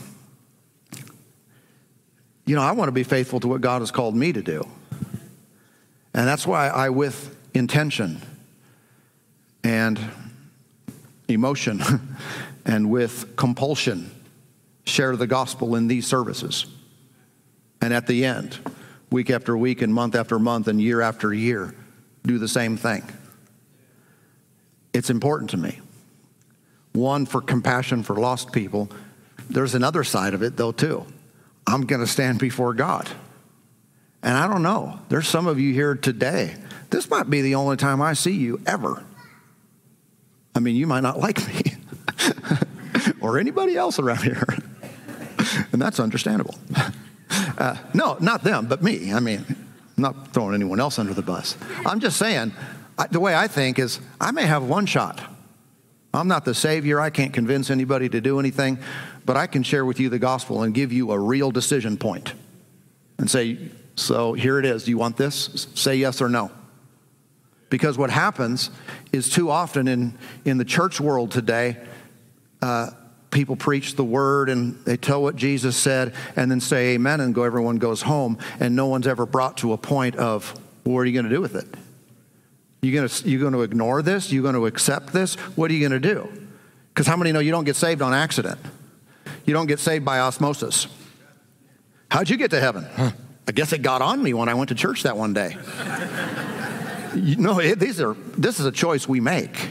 you 2.45 2.55
know, 2.55 2.61
I 2.61 2.73
want 2.73 2.89
to 2.89 2.93
be 2.93 3.03
faithful 3.03 3.39
to 3.39 3.47
what 3.47 3.61
God 3.61 3.81
has 3.81 3.91
called 3.91 4.15
me 4.15 4.33
to 4.33 4.41
do. 4.41 4.67
And 6.13 6.27
that's 6.27 6.45
why 6.45 6.67
I, 6.67 6.89
with 6.89 7.35
intention 7.53 8.21
and 9.63 9.99
emotion 11.27 11.81
and 12.65 12.89
with 12.89 13.35
compulsion, 13.35 14.11
share 14.85 15.15
the 15.15 15.27
gospel 15.27 15.75
in 15.75 15.87
these 15.87 16.05
services. 16.05 16.65
And 17.83 17.93
at 17.93 18.07
the 18.07 18.23
end, 18.23 18.57
week 19.11 19.29
after 19.29 19.57
week 19.57 19.81
and 19.81 19.93
month 19.93 20.15
after 20.15 20.39
month 20.39 20.69
and 20.69 20.81
year 20.81 21.01
after 21.01 21.33
year, 21.33 21.75
do 22.25 22.37
the 22.37 22.47
same 22.47 22.77
thing. 22.77 23.03
It's 24.93 25.09
important 25.09 25.49
to 25.49 25.57
me. 25.57 25.81
One, 26.93 27.25
for 27.25 27.41
compassion 27.41 28.01
for 28.03 28.15
lost 28.15 28.53
people. 28.53 28.89
There's 29.49 29.75
another 29.75 30.05
side 30.05 30.33
of 30.33 30.43
it, 30.43 30.55
though, 30.55 30.71
too. 30.71 31.05
I'm 31.67 31.85
going 31.85 31.99
to 31.99 32.07
stand 32.07 32.39
before 32.39 32.73
God. 32.73 33.09
And 34.21 34.37
I 34.37 34.47
don't 34.47 34.63
know. 34.63 35.01
There's 35.09 35.27
some 35.27 35.45
of 35.45 35.59
you 35.59 35.73
here 35.73 35.95
today. 35.95 36.55
This 36.89 37.09
might 37.09 37.29
be 37.29 37.41
the 37.41 37.55
only 37.55 37.75
time 37.75 38.01
I 38.01 38.13
see 38.13 38.31
you 38.31 38.61
ever. 38.65 39.03
I 40.55 40.61
mean, 40.61 40.77
you 40.77 40.87
might 40.87 41.03
not 41.03 41.19
like 41.19 41.45
me 41.49 41.75
or 43.21 43.39
anybody 43.39 43.75
else 43.75 43.99
around 43.99 44.23
here. 44.23 44.47
and 45.73 45.81
that's 45.81 45.99
understandable. 45.99 46.55
Uh, 47.57 47.77
no, 47.93 48.17
not 48.19 48.43
them, 48.43 48.67
but 48.67 48.81
me. 48.81 49.13
I 49.13 49.19
mean, 49.19 49.45
I'm 49.49 50.01
not 50.01 50.33
throwing 50.33 50.53
anyone 50.53 50.79
else 50.79 50.99
under 50.99 51.13
the 51.13 51.21
bus. 51.21 51.57
I'm 51.85 51.99
just 51.99 52.17
saying, 52.17 52.53
I, 52.97 53.07
the 53.07 53.19
way 53.19 53.35
I 53.35 53.47
think 53.47 53.79
is 53.79 53.99
I 54.19 54.31
may 54.31 54.45
have 54.45 54.63
one 54.63 54.85
shot. 54.85 55.21
I'm 56.13 56.27
not 56.27 56.45
the 56.45 56.53
Savior. 56.53 56.99
I 56.99 57.09
can't 57.09 57.33
convince 57.33 57.71
anybody 57.71 58.07
to 58.09 58.21
do 58.21 58.39
anything, 58.39 58.77
but 59.25 59.35
I 59.35 59.47
can 59.47 59.63
share 59.63 59.83
with 59.83 59.99
you 59.99 60.09
the 60.09 60.19
gospel 60.19 60.63
and 60.63 60.73
give 60.73 60.93
you 60.93 61.11
a 61.11 61.19
real 61.19 61.49
decision 61.49 61.97
point 61.97 62.33
and 63.17 63.29
say, 63.29 63.57
so 63.95 64.33
here 64.33 64.59
it 64.59 64.65
is. 64.65 64.83
Do 64.83 64.91
you 64.91 64.97
want 64.97 65.17
this? 65.17 65.67
Say 65.73 65.95
yes 65.95 66.21
or 66.21 66.29
no. 66.29 66.51
Because 67.69 67.97
what 67.97 68.11
happens 68.11 68.69
is 69.11 69.29
too 69.29 69.49
often 69.49 69.87
in, 69.87 70.17
in 70.45 70.59
the 70.59 70.65
church 70.65 70.99
world 70.99 71.31
today, 71.31 71.77
uh, 72.61 72.91
people 73.33 73.55
preach 73.55 73.95
the 73.95 74.03
word 74.03 74.47
and 74.49 74.75
they 74.85 74.95
tell 74.95 75.21
what 75.21 75.35
Jesus 75.35 75.75
said 75.75 76.13
and 76.35 76.49
then 76.49 76.61
say 76.61 76.93
amen 76.93 77.19
and 77.19 77.35
go 77.35 77.43
everyone 77.43 77.77
goes 77.77 78.03
home 78.03 78.37
and 78.59 78.75
no 78.75 78.87
one's 78.87 79.07
ever 79.07 79.25
brought 79.25 79.57
to 79.57 79.73
a 79.73 79.77
point 79.77 80.15
of 80.15 80.53
well, 80.85 80.95
what 80.95 81.01
are 81.01 81.05
you 81.05 81.13
going 81.13 81.25
to 81.25 81.35
do 81.35 81.41
with 81.41 81.55
it? 81.55 81.67
You 82.81 82.93
going 82.93 83.07
to 83.07 83.29
you 83.29 83.39
going 83.39 83.53
to 83.53 83.61
ignore 83.61 84.01
this? 84.01 84.31
You 84.31 84.41
going 84.41 84.55
to 84.55 84.65
accept 84.65 85.13
this? 85.13 85.35
What 85.55 85.71
are 85.71 85.73
you 85.73 85.87
going 85.87 86.01
to 86.01 86.13
do? 86.13 86.31
Because 86.89 87.07
how 87.07 87.17
many 87.17 87.31
know 87.31 87.39
you 87.39 87.51
don't 87.51 87.63
get 87.63 87.75
saved 87.75 88.01
on 88.01 88.13
accident? 88.13 88.59
You 89.45 89.53
don't 89.53 89.67
get 89.67 89.79
saved 89.79 90.05
by 90.05 90.19
osmosis. 90.19 90.87
How'd 92.11 92.29
you 92.29 92.37
get 92.37 92.51
to 92.51 92.59
heaven? 92.59 92.85
Huh. 92.95 93.11
I 93.47 93.51
guess 93.51 93.73
it 93.73 93.81
got 93.81 94.01
on 94.01 94.21
me 94.21 94.33
when 94.33 94.47
I 94.47 94.53
went 94.53 94.69
to 94.69 94.75
church 94.75 95.03
that 95.03 95.17
one 95.17 95.33
day. 95.33 95.57
you 97.15 97.37
know, 97.37 97.59
it, 97.59 97.79
these 97.79 97.99
are 97.99 98.13
this 98.37 98.59
is 98.59 98.65
a 98.65 98.71
choice 98.71 99.07
we 99.07 99.19
make. 99.19 99.69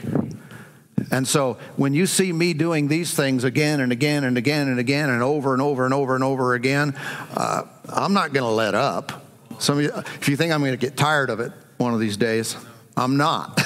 And 1.13 1.29
so 1.29 1.59
when 1.77 1.93
you 1.93 2.07
see 2.07 2.33
me 2.33 2.55
doing 2.55 2.89
these 2.89 3.13
things 3.13 3.45
again 3.45 3.81
and 3.81 3.93
again 3.93 4.25
and 4.25 4.39
again 4.39 4.69
and 4.69 4.81
again 4.81 5.11
and 5.11 5.23
over 5.23 5.53
and 5.53 5.61
over 5.61 5.85
and 5.85 5.93
over 5.93 6.15
and 6.15 6.25
over 6.25 6.55
again, 6.55 6.95
uh, 7.37 7.65
I'm 7.87 8.15
not 8.15 8.33
going 8.33 8.45
to 8.45 8.51
let 8.51 8.75
up. 8.75 9.23
Some 9.59 9.79
you, 9.81 9.93
if 9.95 10.29
you 10.31 10.37
think 10.37 10.53
I'm 10.53 10.61
going 10.61 10.73
to 10.73 10.79
get 10.79 10.97
tired 10.97 11.29
of 11.29 11.39
it 11.39 11.53
one 11.77 11.93
of 11.93 12.01
these 12.01 12.17
days, 12.17 12.57
I'm 12.97 13.19
not. 13.19 13.61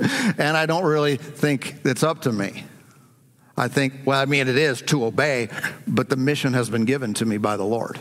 and 0.38 0.54
I 0.54 0.66
don't 0.66 0.84
really 0.84 1.16
think 1.16 1.76
it's 1.84 2.02
up 2.02 2.20
to 2.22 2.32
me. 2.32 2.64
I 3.56 3.68
think, 3.68 3.94
well, 4.04 4.20
I 4.20 4.26
mean, 4.26 4.46
it 4.46 4.58
is 4.58 4.82
to 4.82 5.06
obey, 5.06 5.48
but 5.86 6.10
the 6.10 6.16
mission 6.16 6.52
has 6.52 6.68
been 6.68 6.84
given 6.84 7.14
to 7.14 7.24
me 7.24 7.38
by 7.38 7.56
the 7.56 7.64
Lord. 7.64 7.98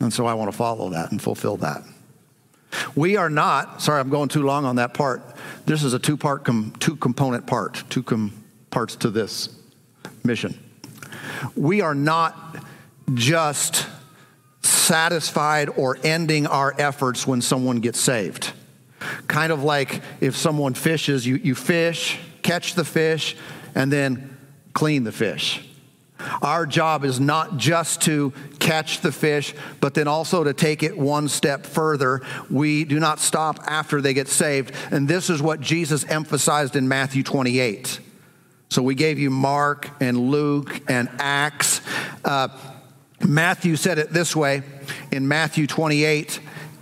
And 0.00 0.12
so 0.12 0.26
I 0.26 0.34
want 0.34 0.50
to 0.50 0.56
follow 0.56 0.90
that 0.90 1.10
and 1.12 1.20
fulfill 1.20 1.56
that. 1.58 1.82
We 2.94 3.16
are 3.16 3.30
not, 3.30 3.80
sorry, 3.80 4.00
I'm 4.00 4.10
going 4.10 4.28
too 4.28 4.42
long 4.42 4.66
on 4.66 4.76
that 4.76 4.92
part. 4.92 5.33
This 5.66 5.82
is 5.82 5.94
a 5.94 5.98
two 5.98 6.16
part, 6.16 6.44
com, 6.44 6.74
two 6.78 6.96
component 6.96 7.46
part, 7.46 7.84
two 7.88 8.02
com, 8.02 8.32
parts 8.70 8.96
to 8.96 9.10
this 9.10 9.48
mission. 10.22 10.58
We 11.56 11.80
are 11.80 11.94
not 11.94 12.64
just 13.14 13.86
satisfied 14.62 15.70
or 15.70 15.98
ending 16.04 16.46
our 16.46 16.74
efforts 16.78 17.26
when 17.26 17.40
someone 17.40 17.80
gets 17.80 17.98
saved. 17.98 18.52
Kind 19.26 19.52
of 19.52 19.62
like 19.62 20.02
if 20.20 20.36
someone 20.36 20.74
fishes, 20.74 21.26
you, 21.26 21.36
you 21.36 21.54
fish, 21.54 22.18
catch 22.42 22.74
the 22.74 22.84
fish, 22.84 23.36
and 23.74 23.92
then 23.92 24.36
clean 24.72 25.04
the 25.04 25.12
fish. 25.12 25.66
Our 26.42 26.66
job 26.66 27.04
is 27.04 27.20
not 27.20 27.56
just 27.56 28.02
to 28.02 28.32
catch 28.58 29.00
the 29.00 29.12
fish, 29.12 29.54
but 29.80 29.94
then 29.94 30.08
also 30.08 30.44
to 30.44 30.52
take 30.52 30.82
it 30.82 30.96
one 30.96 31.28
step 31.28 31.66
further. 31.66 32.22
We 32.50 32.84
do 32.84 33.00
not 33.00 33.20
stop 33.20 33.58
after 33.66 34.00
they 34.00 34.14
get 34.14 34.28
saved. 34.28 34.72
And 34.90 35.08
this 35.08 35.30
is 35.30 35.42
what 35.42 35.60
Jesus 35.60 36.04
emphasized 36.04 36.76
in 36.76 36.88
Matthew 36.88 37.22
28. 37.22 38.00
So 38.70 38.82
we 38.82 38.94
gave 38.94 39.18
you 39.18 39.30
Mark 39.30 39.90
and 40.00 40.30
Luke 40.30 40.82
and 40.88 41.08
Acts. 41.18 41.80
Uh, 42.24 42.48
Matthew 43.20 43.76
said 43.76 43.98
it 43.98 44.10
this 44.10 44.34
way 44.34 44.62
in 45.12 45.28
Matthew 45.28 45.66
28 45.66 46.40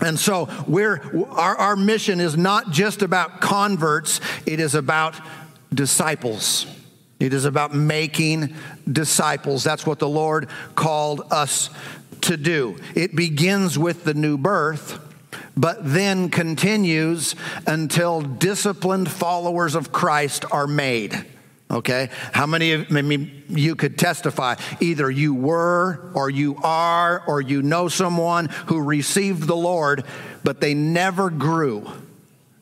And 0.00 0.18
so 0.18 0.48
we're, 0.66 1.26
our, 1.30 1.56
our 1.56 1.76
mission 1.76 2.20
is 2.20 2.36
not 2.36 2.70
just 2.70 3.02
about 3.02 3.40
converts, 3.40 4.20
it 4.44 4.60
is 4.60 4.74
about 4.74 5.14
disciples. 5.72 6.66
It 7.20 7.32
is 7.32 7.44
about 7.44 7.74
making 7.74 8.54
disciples. 8.90 9.62
That's 9.64 9.86
what 9.86 9.98
the 9.98 10.08
Lord 10.08 10.48
called 10.74 11.22
us 11.30 11.70
to 12.22 12.36
do. 12.36 12.76
It 12.94 13.14
begins 13.14 13.78
with 13.78 14.04
the 14.04 14.14
new 14.14 14.36
birth, 14.36 14.98
but 15.56 15.78
then 15.80 16.28
continues 16.28 17.34
until 17.66 18.20
disciplined 18.20 19.10
followers 19.10 19.74
of 19.74 19.92
Christ 19.92 20.44
are 20.50 20.66
made. 20.66 21.24
Okay? 21.74 22.08
How 22.32 22.46
many 22.46 22.72
of 22.72 22.86
I 22.96 23.02
mean, 23.02 23.44
you 23.48 23.74
could 23.74 23.98
testify? 23.98 24.54
Either 24.80 25.10
you 25.10 25.34
were, 25.34 26.12
or 26.14 26.30
you 26.30 26.56
are, 26.62 27.22
or 27.26 27.40
you 27.40 27.62
know 27.62 27.88
someone 27.88 28.46
who 28.66 28.80
received 28.82 29.46
the 29.46 29.56
Lord, 29.56 30.04
but 30.44 30.60
they 30.60 30.74
never 30.74 31.30
grew. 31.30 31.90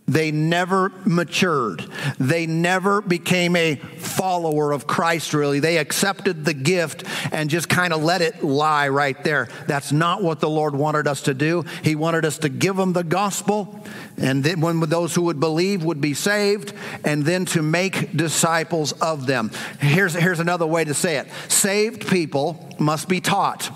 They 0.09 0.33
never 0.33 0.91
matured. 1.05 1.87
They 2.19 2.47
never 2.47 3.01
became 3.01 3.55
a 3.55 3.77
follower 3.77 4.73
of 4.73 4.87
Christ, 4.87 5.33
really. 5.33 5.61
They 5.61 5.79
accepted 5.79 6.45
the 6.45 6.55
gift 6.55 7.05
and 7.33 7.49
just 7.49 7.69
kind 7.69 7.93
of 7.93 8.03
let 8.03 8.21
it 8.21 8.43
lie 8.43 8.89
right 8.89 9.23
there. 9.23 9.49
That's 9.69 9.93
not 9.93 10.23
what 10.23 10.41
the 10.41 10.51
Lord 10.51 10.75
wanted 10.75 11.07
us 11.07 11.23
to 11.23 11.35
do. 11.35 11.65
He 11.83 11.95
wanted 11.95 12.25
us 12.25 12.39
to 12.39 12.49
give 12.49 12.77
them 12.77 12.93
the 12.93 13.05
gospel, 13.05 13.85
and 14.17 14.43
then 14.43 14.61
when 14.61 14.81
those 14.81 15.15
who 15.15 15.23
would 15.23 15.39
believe 15.39 15.85
would 15.85 16.01
be 16.01 16.15
saved, 16.15 16.73
and 17.05 17.25
then 17.25 17.45
to 17.47 17.63
make 17.63 18.17
disciples 18.17 18.93
of 18.93 19.27
them. 19.27 19.53
Here's, 19.79 20.15
here's 20.15 20.41
another 20.41 20.67
way 20.67 20.85
to 20.85 20.95
say 20.95 21.19
it 21.19 21.29
saved 21.49 22.09
people 22.09 22.75
must 22.79 23.09
be 23.09 23.21
taught. 23.21 23.71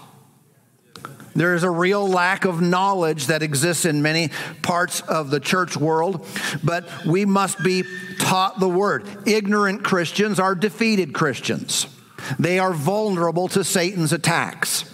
There 1.37 1.55
is 1.55 1.63
a 1.63 1.71
real 1.71 2.09
lack 2.09 2.47
of 2.47 2.63
knowledge 2.63 3.27
that 3.27 3.43
exists 3.43 3.85
in 3.85 4.01
many 4.01 4.31
parts 4.63 5.03
of 5.03 5.31
the 5.31 5.39
church 5.39 5.77
world, 5.77 6.27
but 6.65 6.89
we 7.05 7.27
must 7.27 7.63
be 7.63 7.85
taught 8.19 8.59
the 8.59 8.69
word. 8.69 9.07
Ignorant 9.27 9.85
Christians 9.85 10.41
are 10.41 10.55
defeated 10.55 11.13
Christians, 11.13 11.87
they 12.39 12.59
are 12.59 12.73
vulnerable 12.73 13.49
to 13.49 13.63
Satan's 13.63 14.13
attacks. 14.13 14.91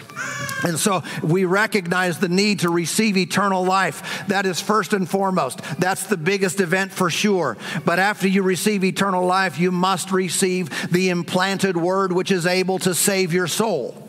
And 0.65 0.79
so 0.79 1.03
we 1.21 1.45
recognize 1.45 2.19
the 2.19 2.29
need 2.29 2.59
to 2.59 2.69
receive 2.69 3.17
eternal 3.17 3.65
life. 3.65 4.25
That 4.27 4.45
is 4.45 4.61
first 4.61 4.93
and 4.93 5.09
foremost. 5.09 5.59
That's 5.79 6.05
the 6.05 6.17
biggest 6.17 6.61
event 6.61 6.91
for 6.91 7.09
sure. 7.09 7.57
But 7.83 7.99
after 7.99 8.27
you 8.27 8.43
receive 8.43 8.83
eternal 8.83 9.25
life, 9.25 9.59
you 9.59 9.71
must 9.71 10.11
receive 10.11 10.91
the 10.91 11.09
implanted 11.09 11.75
word 11.75 12.13
which 12.13 12.31
is 12.31 12.45
able 12.45 12.79
to 12.79 12.93
save 12.93 13.33
your 13.33 13.47
soul. 13.47 14.02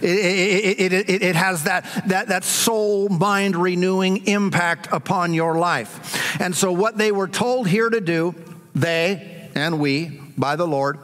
It, 0.00 0.80
it, 0.80 0.92
it, 0.92 1.22
it, 1.22 1.36
has 1.36 1.64
that, 1.64 1.84
that, 2.06 2.28
that 2.28 2.44
soul 2.44 3.08
mind 3.08 3.56
renewing 3.56 4.26
impact 4.26 4.88
upon 4.92 5.34
your 5.34 5.58
life. 5.58 6.40
And 6.40 6.54
so, 6.54 6.72
what 6.72 6.98
they 6.98 7.12
were 7.12 7.28
told 7.28 7.68
here 7.68 7.90
to 7.90 8.00
do, 8.00 8.34
they 8.74 9.32
and 9.54 9.78
we, 9.78 10.20
by 10.36 10.56
the 10.56 10.66
Lord, 10.66 10.98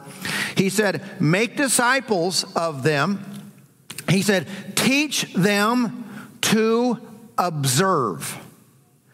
he 0.55 0.69
said, 0.69 1.01
make 1.21 1.55
disciples 1.55 2.43
of 2.55 2.83
them. 2.83 3.51
He 4.09 4.21
said, 4.21 4.47
teach 4.75 5.33
them 5.33 6.05
to 6.41 6.99
observe. 7.37 8.37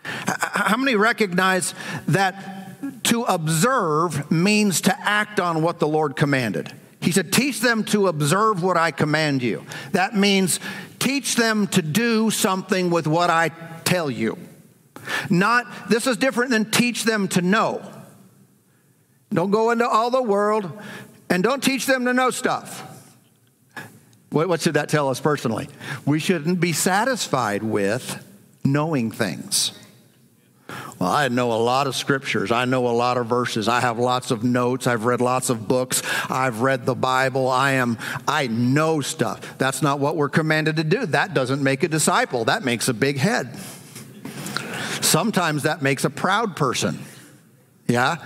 How 0.04 0.78
many 0.78 0.96
recognize 0.96 1.74
that 2.08 3.04
to 3.06 3.24
observe 3.24 4.30
means 4.32 4.82
to 4.82 5.00
act 5.00 5.40
on 5.40 5.62
what 5.62 5.80
the 5.80 5.88
Lord 5.88 6.16
commanded? 6.16 6.72
He 7.06 7.12
said, 7.12 7.32
Teach 7.32 7.62
them 7.62 7.84
to 7.86 8.08
observe 8.08 8.64
what 8.64 8.78
I 8.78 8.90
command 8.90 9.44
you. 9.44 9.64
That 9.92 10.16
means 10.16 10.60
teach 10.98 11.36
them 11.36 11.68
to 11.68 11.84
do 11.84 12.32
something 12.32 12.90
with 12.90 13.06
what 13.06 13.30
I 13.30 13.50
tell 13.84 14.10
you. 14.10 14.40
Not, 15.30 15.68
this 15.88 16.08
is 16.08 16.18
different 16.18 16.50
than 16.50 16.72
teach 16.72 17.04
them 17.04 17.28
to 17.28 17.44
know. 17.44 17.88
Don't 19.32 19.52
go 19.52 19.70
into 19.70 19.88
all 19.88 20.10
the 20.10 20.24
world 20.24 20.72
and 21.30 21.44
don't 21.44 21.62
teach 21.62 21.86
them 21.86 22.06
to 22.06 22.14
know 22.14 22.32
stuff. 22.32 22.82
What, 24.32 24.60
should 24.62 24.74
that 24.74 24.90
tell 24.90 25.10
us 25.10 25.20
personally? 25.20 25.70
We 26.08 26.18
shouldn't 26.18 26.60
be 26.60 26.74
satisfied 26.74 27.62
with 27.62 28.26
knowing 28.64 29.12
things. 29.12 29.78
Well, 31.00 31.12
I 31.12 31.28
know 31.28 31.52
a 31.52 31.62
lot 31.62 31.88
of 31.88 31.96
scriptures. 31.96 32.52
I 32.52 32.66
know 32.66 32.88
a 32.88 32.90
lot 32.90 33.18
of 33.18 33.28
verses. 33.28 33.68
I 33.68 33.82
have 33.82 34.00
lots 34.00 34.32
of 34.32 34.44
notes. 34.44 34.88
I've 34.88 35.06
read 35.06 35.22
lots 35.22 35.50
of 35.50 35.68
books. 35.68 36.02
I've 36.30 36.62
read 36.62 36.86
the 36.86 36.96
Bible. 36.96 37.50
I 37.50 37.74
am 37.74 37.98
I 38.28 38.48
know 38.48 39.02
stuff. 39.02 39.58
That's 39.58 39.82
not 39.82 40.00
what 40.00 40.16
we're 40.16 40.30
commanded 40.30 40.78
to 40.78 40.84
do. 40.84 41.06
That 41.06 41.34
doesn't 41.34 41.62
make 41.62 41.84
a 41.84 41.88
disciple. 41.88 42.46
That 42.46 42.64
makes 42.64 42.88
a 42.88 42.94
big 42.94 43.18
head. 43.18 43.58
Sometimes 45.02 45.64
that 45.64 45.82
makes 45.82 46.04
a 46.06 46.10
proud 46.10 46.56
person. 46.56 47.00
Yeah? 47.88 48.18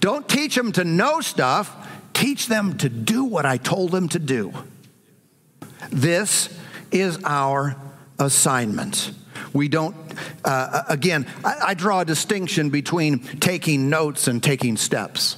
Don't 0.00 0.26
teach 0.28 0.54
them 0.54 0.72
to 0.72 0.84
know 0.84 1.20
stuff. 1.20 1.76
Teach 2.14 2.46
them 2.46 2.78
to 2.78 2.88
do 2.88 3.24
what 3.24 3.44
I 3.44 3.58
told 3.58 3.90
them 3.90 4.08
to 4.10 4.18
do. 4.18 4.52
This 5.90 6.48
is 6.90 7.22
our 7.24 7.76
assignment. 8.18 9.12
We 9.52 9.68
don't, 9.68 9.94
uh, 10.44 10.82
again, 10.88 11.26
I, 11.44 11.58
I 11.68 11.74
draw 11.74 12.00
a 12.00 12.04
distinction 12.04 12.70
between 12.70 13.20
taking 13.20 13.90
notes 13.90 14.28
and 14.28 14.42
taking 14.42 14.76
steps. 14.76 15.36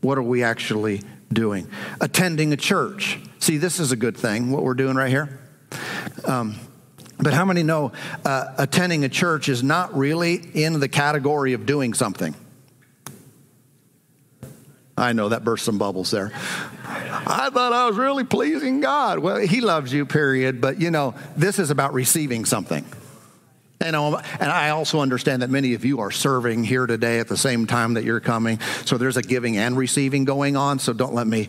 What 0.00 0.18
are 0.18 0.22
we 0.22 0.42
actually 0.42 1.02
doing? 1.32 1.68
Attending 2.00 2.52
a 2.52 2.56
church. 2.56 3.18
See, 3.38 3.56
this 3.56 3.80
is 3.80 3.92
a 3.92 3.96
good 3.96 4.16
thing, 4.16 4.50
what 4.50 4.62
we're 4.62 4.74
doing 4.74 4.96
right 4.96 5.10
here. 5.10 5.40
Um, 6.24 6.56
but 7.18 7.32
how 7.32 7.44
many 7.44 7.62
know 7.62 7.92
uh, 8.24 8.54
attending 8.58 9.04
a 9.04 9.08
church 9.08 9.48
is 9.48 9.62
not 9.62 9.96
really 9.96 10.34
in 10.34 10.80
the 10.80 10.88
category 10.88 11.52
of 11.52 11.66
doing 11.66 11.94
something? 11.94 12.34
I 14.96 15.12
know 15.12 15.30
that 15.30 15.44
burst 15.44 15.64
some 15.64 15.78
bubbles 15.78 16.10
there. 16.10 16.32
I 17.26 17.50
thought 17.50 17.72
I 17.72 17.86
was 17.86 17.96
really 17.96 18.24
pleasing 18.24 18.80
God. 18.80 19.18
Well, 19.18 19.36
He 19.38 19.60
loves 19.60 19.92
you, 19.92 20.06
period. 20.06 20.60
But 20.60 20.80
you 20.80 20.90
know, 20.90 21.14
this 21.36 21.58
is 21.58 21.70
about 21.70 21.94
receiving 21.94 22.44
something. 22.44 22.84
And, 23.82 23.96
I 23.96 24.70
also 24.70 25.00
understand 25.00 25.42
that 25.42 25.50
many 25.50 25.74
of 25.74 25.84
you 25.84 26.00
are 26.00 26.10
serving 26.10 26.64
here 26.64 26.86
today 26.86 27.18
at 27.18 27.28
the 27.28 27.36
same 27.36 27.66
time 27.66 27.94
that 27.94 28.04
you're 28.04 28.20
coming. 28.20 28.60
So 28.84 28.96
there's 28.98 29.16
a 29.16 29.22
giving 29.22 29.56
and 29.56 29.76
receiving 29.76 30.24
going 30.24 30.56
on. 30.56 30.78
So 30.78 30.92
don't 30.92 31.14
let 31.14 31.26
me 31.26 31.48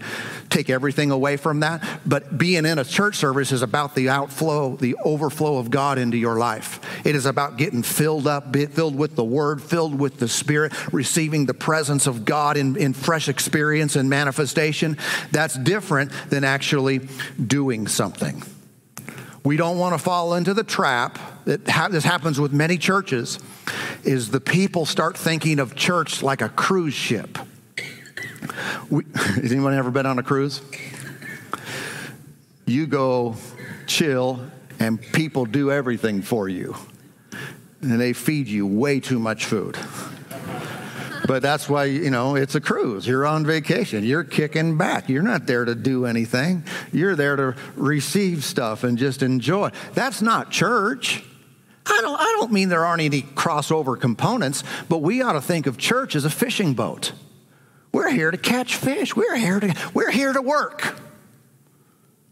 take 0.49 0.69
everything 0.69 1.11
away 1.11 1.37
from 1.37 1.61
that. 1.61 1.83
But 2.05 2.37
being 2.37 2.65
in 2.65 2.79
a 2.79 2.83
church 2.83 3.15
service 3.15 3.51
is 3.51 3.61
about 3.61 3.95
the 3.95 4.09
outflow, 4.09 4.75
the 4.75 4.95
overflow 5.03 5.57
of 5.57 5.69
God 5.69 5.97
into 5.97 6.17
your 6.17 6.37
life. 6.37 6.79
It 7.05 7.15
is 7.15 7.25
about 7.25 7.57
getting 7.57 7.83
filled 7.83 8.27
up, 8.27 8.55
filled 8.55 8.95
with 8.95 9.15
the 9.15 9.23
Word, 9.23 9.61
filled 9.61 9.99
with 9.99 10.19
the 10.19 10.27
Spirit, 10.27 10.73
receiving 10.93 11.45
the 11.45 11.53
presence 11.53 12.07
of 12.07 12.25
God 12.25 12.57
in, 12.57 12.75
in 12.75 12.93
fresh 12.93 13.29
experience 13.29 13.95
and 13.95 14.09
manifestation. 14.09 14.97
That's 15.31 15.55
different 15.55 16.11
than 16.29 16.43
actually 16.43 17.01
doing 17.45 17.87
something. 17.87 18.43
We 19.43 19.57
don't 19.57 19.77
want 19.77 19.93
to 19.93 19.97
fall 19.97 20.35
into 20.35 20.53
the 20.53 20.63
trap 20.63 21.19
that 21.45 21.67
ha- 21.67 21.89
this 21.89 22.05
happens 22.05 22.39
with 22.39 22.53
many 22.53 22.77
churches. 22.77 23.39
is 24.03 24.31
the 24.31 24.39
people 24.39 24.85
start 24.85 25.17
thinking 25.17 25.59
of 25.59 25.75
church 25.75 26.23
like 26.23 26.41
a 26.41 26.49
cruise 26.49 26.93
ship. 26.93 27.37
We, 28.89 29.03
has 29.15 29.51
anyone 29.51 29.73
ever 29.73 29.91
been 29.91 30.05
on 30.05 30.17
a 30.19 30.23
cruise? 30.23 30.61
You 32.65 32.87
go 32.87 33.35
chill, 33.87 34.39
and 34.79 35.01
people 35.01 35.45
do 35.45 35.71
everything 35.71 36.21
for 36.21 36.47
you, 36.47 36.75
and 37.81 37.99
they 37.99 38.13
feed 38.13 38.47
you 38.47 38.65
way 38.65 39.01
too 39.01 39.19
much 39.19 39.45
food. 39.45 39.77
But 41.25 41.41
that's 41.41 41.69
why, 41.69 41.85
you 41.85 42.09
know, 42.09 42.35
it's 42.35 42.55
a 42.55 42.61
cruise. 42.61 43.07
You're 43.07 43.25
on 43.25 43.45
vacation. 43.45 44.03
You're 44.03 44.23
kicking 44.23 44.77
back. 44.77 45.09
You're 45.09 45.23
not 45.23 45.47
there 45.47 45.65
to 45.65 45.75
do 45.75 46.05
anything. 46.05 46.63
You're 46.91 47.15
there 47.15 47.35
to 47.35 47.55
receive 47.75 48.43
stuff 48.43 48.83
and 48.83 48.97
just 48.97 49.23
enjoy. 49.23 49.71
That's 49.93 50.21
not 50.21 50.51
church. 50.51 51.23
I 51.85 51.99
don't, 52.01 52.19
I 52.19 52.35
don't 52.37 52.51
mean 52.51 52.69
there 52.69 52.85
aren't 52.85 53.01
any 53.01 53.21
crossover 53.21 53.99
components, 53.99 54.63
but 54.89 54.99
we 54.99 55.21
ought 55.21 55.33
to 55.33 55.41
think 55.41 55.67
of 55.67 55.77
church 55.77 56.15
as 56.15 56.25
a 56.25 56.29
fishing 56.29 56.73
boat. 56.73 57.13
We're 57.91 58.09
here 58.09 58.31
to 58.31 58.37
catch 58.37 58.75
fish. 58.75 59.15
We're 59.15 59.35
here 59.35 59.59
to, 59.59 59.75
we're 59.93 60.11
here 60.11 60.33
to 60.33 60.41
work. 60.41 60.95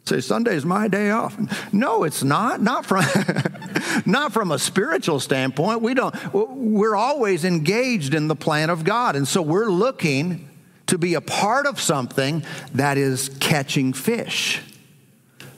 Say 0.05 0.19
Sunday's 0.19 0.65
my 0.65 0.87
day 0.87 1.11
off. 1.11 1.37
No, 1.71 2.03
it's 2.03 2.23
not. 2.23 2.61
Not 2.61 2.85
from 2.85 3.03
not 4.05 4.33
from 4.33 4.51
a 4.51 4.59
spiritual 4.59 5.19
standpoint. 5.19 5.81
We 5.81 5.93
don't 5.93 6.15
we're 6.33 6.95
always 6.95 7.45
engaged 7.45 8.13
in 8.13 8.27
the 8.27 8.35
plan 8.35 8.69
of 8.69 8.83
God. 8.83 9.15
And 9.15 9.27
so 9.27 9.41
we're 9.41 9.69
looking 9.69 10.49
to 10.87 10.97
be 10.97 11.13
a 11.13 11.21
part 11.21 11.65
of 11.65 11.79
something 11.79 12.43
that 12.73 12.97
is 12.97 13.29
catching 13.39 13.93
fish, 13.93 14.61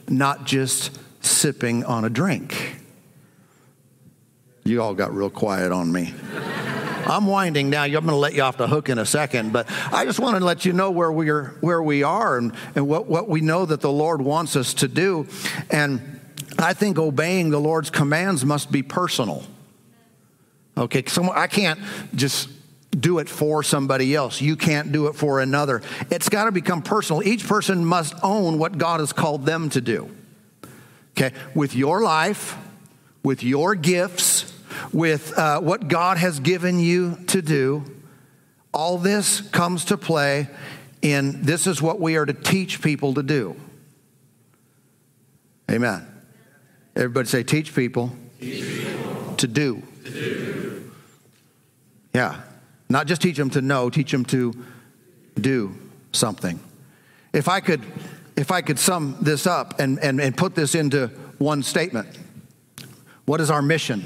not 0.08 0.44
just 0.44 0.98
sipping 1.20 1.84
on 1.84 2.04
a 2.04 2.10
drink. 2.10 2.80
You 4.64 4.80
all 4.80 4.94
got 4.94 5.12
real 5.14 5.30
quiet 5.30 5.72
on 5.72 5.90
me. 5.90 6.14
I'm 7.06 7.26
winding 7.26 7.68
now. 7.68 7.82
I'm 7.82 7.92
going 7.92 8.06
to 8.06 8.16
let 8.16 8.34
you 8.34 8.42
off 8.42 8.56
the 8.56 8.66
hook 8.66 8.88
in 8.88 8.98
a 8.98 9.04
second, 9.04 9.52
but 9.52 9.68
I 9.92 10.04
just 10.04 10.18
want 10.18 10.38
to 10.38 10.44
let 10.44 10.64
you 10.64 10.72
know 10.72 10.90
where 10.90 11.12
we 11.12 11.28
are, 11.30 11.54
where 11.60 11.82
we 11.82 12.02
are, 12.02 12.38
and, 12.38 12.52
and 12.74 12.88
what, 12.88 13.06
what 13.06 13.28
we 13.28 13.40
know 13.40 13.66
that 13.66 13.80
the 13.80 13.92
Lord 13.92 14.22
wants 14.22 14.56
us 14.56 14.74
to 14.74 14.88
do. 14.88 15.26
And 15.70 16.13
I 16.64 16.72
think 16.72 16.98
obeying 16.98 17.50
the 17.50 17.60
Lord's 17.60 17.90
commands 17.90 18.42
must 18.42 18.72
be 18.72 18.82
personal. 18.82 19.44
Okay, 20.78 21.04
I 21.34 21.46
can't 21.46 21.78
just 22.14 22.48
do 22.90 23.18
it 23.18 23.28
for 23.28 23.62
somebody 23.62 24.14
else. 24.14 24.40
You 24.40 24.56
can't 24.56 24.90
do 24.90 25.08
it 25.08 25.12
for 25.14 25.40
another. 25.40 25.82
It's 26.10 26.30
got 26.30 26.44
to 26.44 26.52
become 26.52 26.80
personal. 26.80 27.22
Each 27.22 27.46
person 27.46 27.84
must 27.84 28.14
own 28.22 28.58
what 28.58 28.78
God 28.78 29.00
has 29.00 29.12
called 29.12 29.44
them 29.44 29.68
to 29.70 29.82
do. 29.82 30.10
Okay, 31.10 31.36
with 31.54 31.76
your 31.76 32.00
life, 32.00 32.56
with 33.22 33.42
your 33.42 33.74
gifts, 33.74 34.50
with 34.90 35.36
uh, 35.38 35.60
what 35.60 35.88
God 35.88 36.16
has 36.16 36.40
given 36.40 36.80
you 36.80 37.18
to 37.26 37.42
do. 37.42 37.84
All 38.72 38.96
this 38.96 39.42
comes 39.42 39.84
to 39.86 39.98
play 39.98 40.48
in 41.02 41.42
this 41.42 41.66
is 41.66 41.82
what 41.82 42.00
we 42.00 42.16
are 42.16 42.24
to 42.24 42.32
teach 42.32 42.80
people 42.80 43.12
to 43.14 43.22
do. 43.22 43.54
Amen. 45.70 46.13
Everybody 46.96 47.28
say, 47.28 47.42
teach 47.42 47.74
people, 47.74 48.12
teach 48.40 48.62
people. 48.62 49.34
To, 49.36 49.46
do. 49.48 49.82
to 50.04 50.10
do. 50.10 50.92
Yeah. 52.14 52.40
Not 52.88 53.06
just 53.06 53.20
teach 53.22 53.36
them 53.36 53.50
to 53.50 53.60
know, 53.60 53.90
teach 53.90 54.12
them 54.12 54.24
to 54.26 54.54
do 55.38 55.74
something. 56.12 56.60
If 57.32 57.48
I 57.48 57.60
could, 57.60 57.82
if 58.36 58.52
I 58.52 58.62
could 58.62 58.78
sum 58.78 59.16
this 59.20 59.46
up 59.46 59.80
and, 59.80 59.98
and, 59.98 60.20
and 60.20 60.36
put 60.36 60.54
this 60.54 60.74
into 60.74 61.08
one 61.38 61.62
statement, 61.62 62.16
what 63.24 63.40
is 63.40 63.50
our 63.50 63.62
mission? 63.62 64.04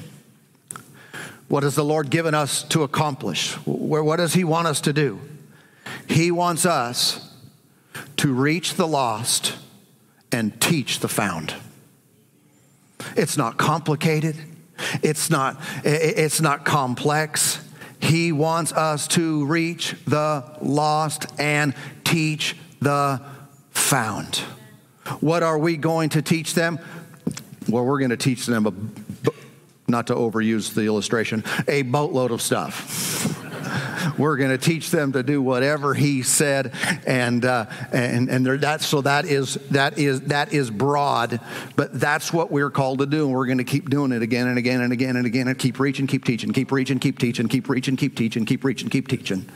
What 1.48 1.62
has 1.62 1.74
the 1.74 1.84
Lord 1.84 2.10
given 2.10 2.34
us 2.34 2.62
to 2.64 2.82
accomplish? 2.82 3.54
Where, 3.66 4.04
What 4.04 4.16
does 4.16 4.34
He 4.34 4.44
want 4.44 4.66
us 4.66 4.80
to 4.82 4.92
do? 4.92 5.20
He 6.08 6.30
wants 6.30 6.64
us 6.64 7.34
to 8.18 8.32
reach 8.32 8.74
the 8.74 8.86
lost 8.86 9.56
and 10.32 10.58
teach 10.60 11.00
the 11.00 11.08
found. 11.08 11.54
It's 13.16 13.36
not 13.36 13.56
complicated. 13.56 14.36
It's 15.02 15.30
not, 15.30 15.60
it's 15.84 16.40
not 16.40 16.64
complex. 16.64 17.64
He 18.00 18.32
wants 18.32 18.72
us 18.72 19.08
to 19.08 19.44
reach 19.46 19.94
the 20.06 20.44
lost 20.62 21.26
and 21.38 21.74
teach 22.04 22.56
the 22.80 23.20
found. 23.70 24.36
What 25.20 25.42
are 25.42 25.58
we 25.58 25.76
going 25.76 26.10
to 26.10 26.22
teach 26.22 26.54
them? 26.54 26.78
Well, 27.68 27.84
we're 27.84 27.98
going 27.98 28.10
to 28.10 28.16
teach 28.16 28.46
them 28.46 28.66
a 28.66 28.72
not 29.88 30.06
to 30.08 30.14
overuse 30.14 30.74
the 30.74 30.82
illustration, 30.82 31.42
a 31.66 31.82
boatload 31.82 32.30
of 32.30 32.42
stuff. 32.42 33.37
We're 34.16 34.36
going 34.36 34.50
to 34.50 34.58
teach 34.58 34.90
them 34.90 35.12
to 35.12 35.22
do 35.22 35.42
whatever 35.42 35.94
he 35.94 36.22
said, 36.22 36.72
and 37.06 37.44
uh, 37.44 37.66
and 37.92 38.28
and 38.28 38.46
that 38.62 38.80
so 38.80 39.00
that 39.02 39.24
is 39.24 39.54
that 39.70 39.98
is 39.98 40.22
that 40.22 40.52
is 40.52 40.70
broad, 40.70 41.40
but 41.76 41.98
that's 41.98 42.32
what 42.32 42.50
we're 42.50 42.70
called 42.70 43.00
to 43.00 43.06
do, 43.06 43.26
and 43.26 43.34
we're 43.34 43.46
going 43.46 43.58
to 43.58 43.64
keep 43.64 43.90
doing 43.90 44.12
it 44.12 44.22
again 44.22 44.46
and 44.46 44.58
again 44.58 44.80
and 44.80 44.92
again 44.92 45.16
and 45.16 45.26
again, 45.26 45.48
and 45.48 45.58
keep 45.58 45.78
reaching, 45.78 46.06
keep 46.06 46.24
teaching, 46.24 46.52
keep 46.52 46.72
reaching, 46.72 46.98
keep 46.98 47.18
teaching, 47.18 47.48
keep 47.48 47.68
reaching, 47.68 47.96
keep 47.96 48.16
teaching, 48.16 48.44
keep 48.44 48.64
reaching, 48.64 48.88
keep 48.88 49.08
teaching 49.08 49.48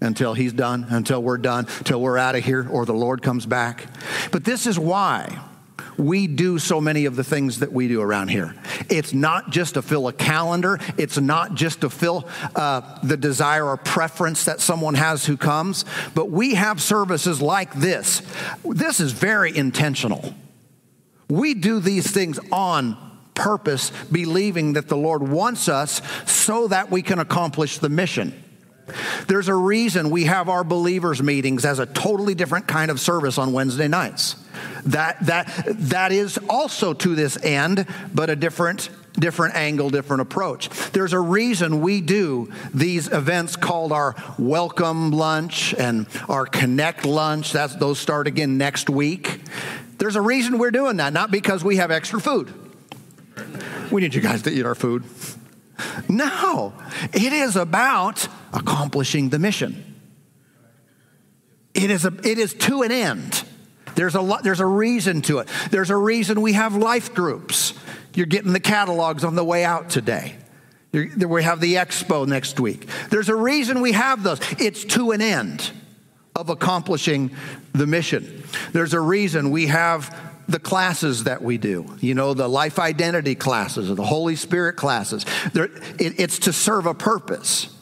until 0.00 0.34
he's 0.34 0.52
done, 0.52 0.86
until 0.90 1.22
we're 1.22 1.38
done, 1.38 1.66
until 1.78 2.00
we're 2.00 2.18
out 2.18 2.34
of 2.34 2.44
here, 2.44 2.68
or 2.68 2.84
the 2.84 2.92
Lord 2.92 3.22
comes 3.22 3.46
back. 3.46 3.86
But 4.30 4.44
this 4.44 4.66
is 4.66 4.78
why 4.78 5.38
we 5.98 6.26
do 6.26 6.58
so 6.58 6.80
many 6.80 7.04
of 7.04 7.16
the 7.16 7.24
things 7.24 7.60
that 7.60 7.72
we 7.72 7.88
do 7.88 8.00
around 8.00 8.28
here. 8.28 8.54
It's 8.88 9.12
not 9.12 9.50
just 9.50 9.74
to 9.74 9.82
fill 9.82 10.08
a 10.08 10.12
calendar, 10.12 10.78
it's 10.96 11.18
not 11.18 11.54
just 11.54 11.80
to 11.82 11.90
fill 11.90 12.28
uh, 12.54 12.98
the 13.02 13.16
desire 13.16 13.66
or 13.66 13.76
preference 13.76 14.44
that 14.44 14.60
someone 14.60 14.94
has 14.94 15.26
who 15.26 15.36
comes, 15.36 15.84
but 16.14 16.30
we 16.30 16.54
have 16.54 16.80
services 16.80 17.40
like 17.40 17.72
this. 17.74 18.22
This 18.64 19.00
is 19.00 19.12
very 19.12 19.56
intentional. 19.56 20.34
We 21.28 21.54
do 21.54 21.80
these 21.80 22.10
things 22.10 22.38
on 22.52 22.96
purpose, 23.34 23.90
believing 24.10 24.72
that 24.74 24.88
the 24.88 24.96
Lord 24.96 25.26
wants 25.28 25.68
us 25.68 26.00
so 26.26 26.68
that 26.68 26.90
we 26.90 27.02
can 27.02 27.18
accomplish 27.18 27.78
the 27.78 27.88
mission. 27.88 28.42
There's 29.26 29.48
a 29.48 29.54
reason 29.54 30.10
we 30.10 30.24
have 30.24 30.48
our 30.48 30.64
believers 30.64 31.22
meetings 31.22 31.64
as 31.64 31.78
a 31.78 31.86
totally 31.86 32.34
different 32.34 32.66
kind 32.66 32.90
of 32.90 33.00
service 33.00 33.38
on 33.38 33.52
Wednesday 33.52 33.88
nights. 33.88 34.36
That, 34.86 35.24
that, 35.26 35.64
that 35.66 36.12
is 36.12 36.38
also 36.48 36.94
to 36.94 37.14
this 37.14 37.42
end, 37.42 37.86
but 38.14 38.30
a 38.30 38.36
different 38.36 38.90
different 39.18 39.54
angle, 39.54 39.90
different 39.90 40.20
approach. 40.20 40.68
There's 40.92 41.12
a 41.14 41.20
reason 41.20 41.80
we 41.80 42.02
do 42.02 42.52
these 42.74 43.08
events 43.08 43.56
called 43.56 43.92
our 43.92 44.14
welcome 44.38 45.10
lunch 45.10 45.74
and 45.74 46.06
our 46.28 46.46
connect 46.46 47.06
lunch. 47.06 47.52
That's, 47.52 47.74
those 47.76 47.98
start 47.98 48.26
again 48.26 48.58
next 48.58 48.90
week. 48.90 49.40
There's 49.98 50.16
a 50.16 50.20
reason 50.20 50.58
we're 50.58 50.70
doing 50.70 50.98
that, 50.98 51.12
not 51.12 51.30
because 51.30 51.64
we 51.64 51.76
have 51.76 51.90
extra 51.90 52.20
food. 52.20 52.52
We 53.90 54.02
need 54.02 54.14
you 54.14 54.20
guys 54.20 54.42
to 54.42 54.50
eat 54.50 54.66
our 54.66 54.74
food. 54.74 55.04
No, 56.08 56.72
it 57.12 57.32
is 57.32 57.56
about 57.56 58.26
accomplishing 58.52 59.28
the 59.28 59.38
mission. 59.38 59.94
It 61.74 61.90
is, 61.90 62.04
a, 62.04 62.12
it 62.24 62.38
is 62.38 62.54
to 62.54 62.82
an 62.82 62.90
end. 62.90 63.44
There's 63.94 64.14
a, 64.14 64.20
lot, 64.20 64.42
there's 64.42 64.60
a 64.60 64.66
reason 64.66 65.22
to 65.22 65.38
it. 65.38 65.48
There's 65.70 65.90
a 65.90 65.96
reason 65.96 66.40
we 66.40 66.54
have 66.54 66.74
life 66.74 67.14
groups. 67.14 67.74
You're 68.14 68.26
getting 68.26 68.52
the 68.52 68.60
catalogs 68.60 69.24
on 69.24 69.34
the 69.34 69.44
way 69.44 69.64
out 69.64 69.90
today. 69.90 70.36
You're, 70.92 71.28
we 71.28 71.42
have 71.42 71.60
the 71.60 71.74
expo 71.74 72.26
next 72.26 72.58
week. 72.58 72.88
There's 73.10 73.28
a 73.28 73.34
reason 73.34 73.80
we 73.82 73.92
have 73.92 74.22
those. 74.22 74.40
It's 74.58 74.84
to 74.86 75.10
an 75.10 75.20
end 75.20 75.70
of 76.34 76.48
accomplishing 76.48 77.30
the 77.72 77.86
mission. 77.86 78.42
There's 78.72 78.94
a 78.94 79.00
reason 79.00 79.50
we 79.50 79.66
have 79.66 80.14
the 80.48 80.58
classes 80.58 81.24
that 81.24 81.42
we 81.42 81.58
do, 81.58 81.96
you 82.00 82.14
know, 82.14 82.34
the 82.34 82.48
life 82.48 82.78
identity 82.78 83.34
classes 83.34 83.90
or 83.90 83.94
the 83.94 84.04
Holy 84.04 84.36
Spirit 84.36 84.74
classes. 84.74 85.26
It, 85.54 85.72
it's 85.98 86.40
to 86.40 86.52
serve 86.52 86.86
a 86.86 86.94
purpose. 86.94 87.74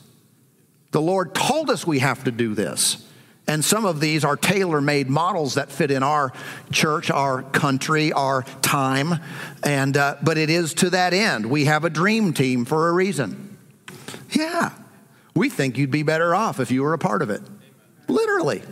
The 0.92 1.00
Lord 1.00 1.35
told 1.35 1.70
us 1.70 1.87
we 1.87 1.98
have 1.98 2.24
to 2.24 2.31
do 2.31 2.55
this. 2.55 3.07
And 3.46 3.62
some 3.62 3.85
of 3.85 4.00
these 4.00 4.24
are 4.24 4.37
tailor 4.37 4.81
made 4.81 5.11
models 5.11 5.55
that 5.55 5.70
fit 5.70 5.90
in 5.90 6.03
our 6.03 6.33
church, 6.72 7.11
our 7.11 7.43
country, 7.43 8.11
our 8.12 8.45
time. 8.62 9.20
And, 9.62 9.97
uh, 9.97 10.16
but 10.22 10.39
it 10.39 10.49
is 10.49 10.72
to 10.74 10.91
that 10.91 11.12
end. 11.12 11.47
We 11.47 11.66
have 11.66 11.84
a 11.84 11.91
dream 11.91 12.32
team 12.32 12.64
for 12.64 12.89
a 12.89 12.93
reason. 12.93 13.59
Yeah. 14.30 14.70
We 15.34 15.51
think 15.51 15.76
you'd 15.76 15.91
be 15.91 16.03
better 16.03 16.34
off 16.34 16.59
if 16.59 16.70
you 16.70 16.82
were 16.82 16.95
a 16.95 16.99
part 16.99 17.20
of 17.20 17.28
it. 17.28 17.43
Literally. 18.09 18.62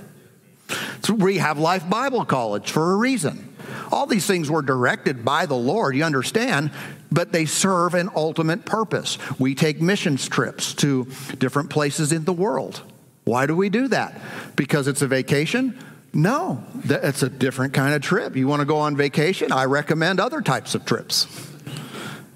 So 1.02 1.14
we 1.14 1.38
have 1.38 1.58
Life 1.58 1.88
Bible 1.90 2.24
College 2.24 2.70
for 2.70 2.92
a 2.92 2.96
reason. 2.96 3.51
All 3.90 4.06
these 4.06 4.26
things 4.26 4.50
were 4.50 4.62
directed 4.62 5.24
by 5.24 5.46
the 5.46 5.56
Lord, 5.56 5.94
you 5.96 6.04
understand, 6.04 6.70
but 7.10 7.32
they 7.32 7.44
serve 7.44 7.94
an 7.94 8.10
ultimate 8.14 8.64
purpose. 8.64 9.18
We 9.38 9.54
take 9.54 9.80
missions 9.80 10.28
trips 10.28 10.74
to 10.74 11.06
different 11.38 11.70
places 11.70 12.12
in 12.12 12.24
the 12.24 12.32
world. 12.32 12.82
Why 13.24 13.46
do 13.46 13.54
we 13.54 13.68
do 13.68 13.88
that? 13.88 14.20
Because 14.56 14.88
it's 14.88 15.02
a 15.02 15.06
vacation? 15.06 15.78
No, 16.14 16.62
it's 16.84 17.22
a 17.22 17.30
different 17.30 17.72
kind 17.72 17.94
of 17.94 18.02
trip. 18.02 18.36
You 18.36 18.46
want 18.46 18.60
to 18.60 18.66
go 18.66 18.78
on 18.78 18.96
vacation? 18.96 19.52
I 19.52 19.64
recommend 19.64 20.20
other 20.20 20.40
types 20.42 20.74
of 20.74 20.84
trips. 20.84 21.26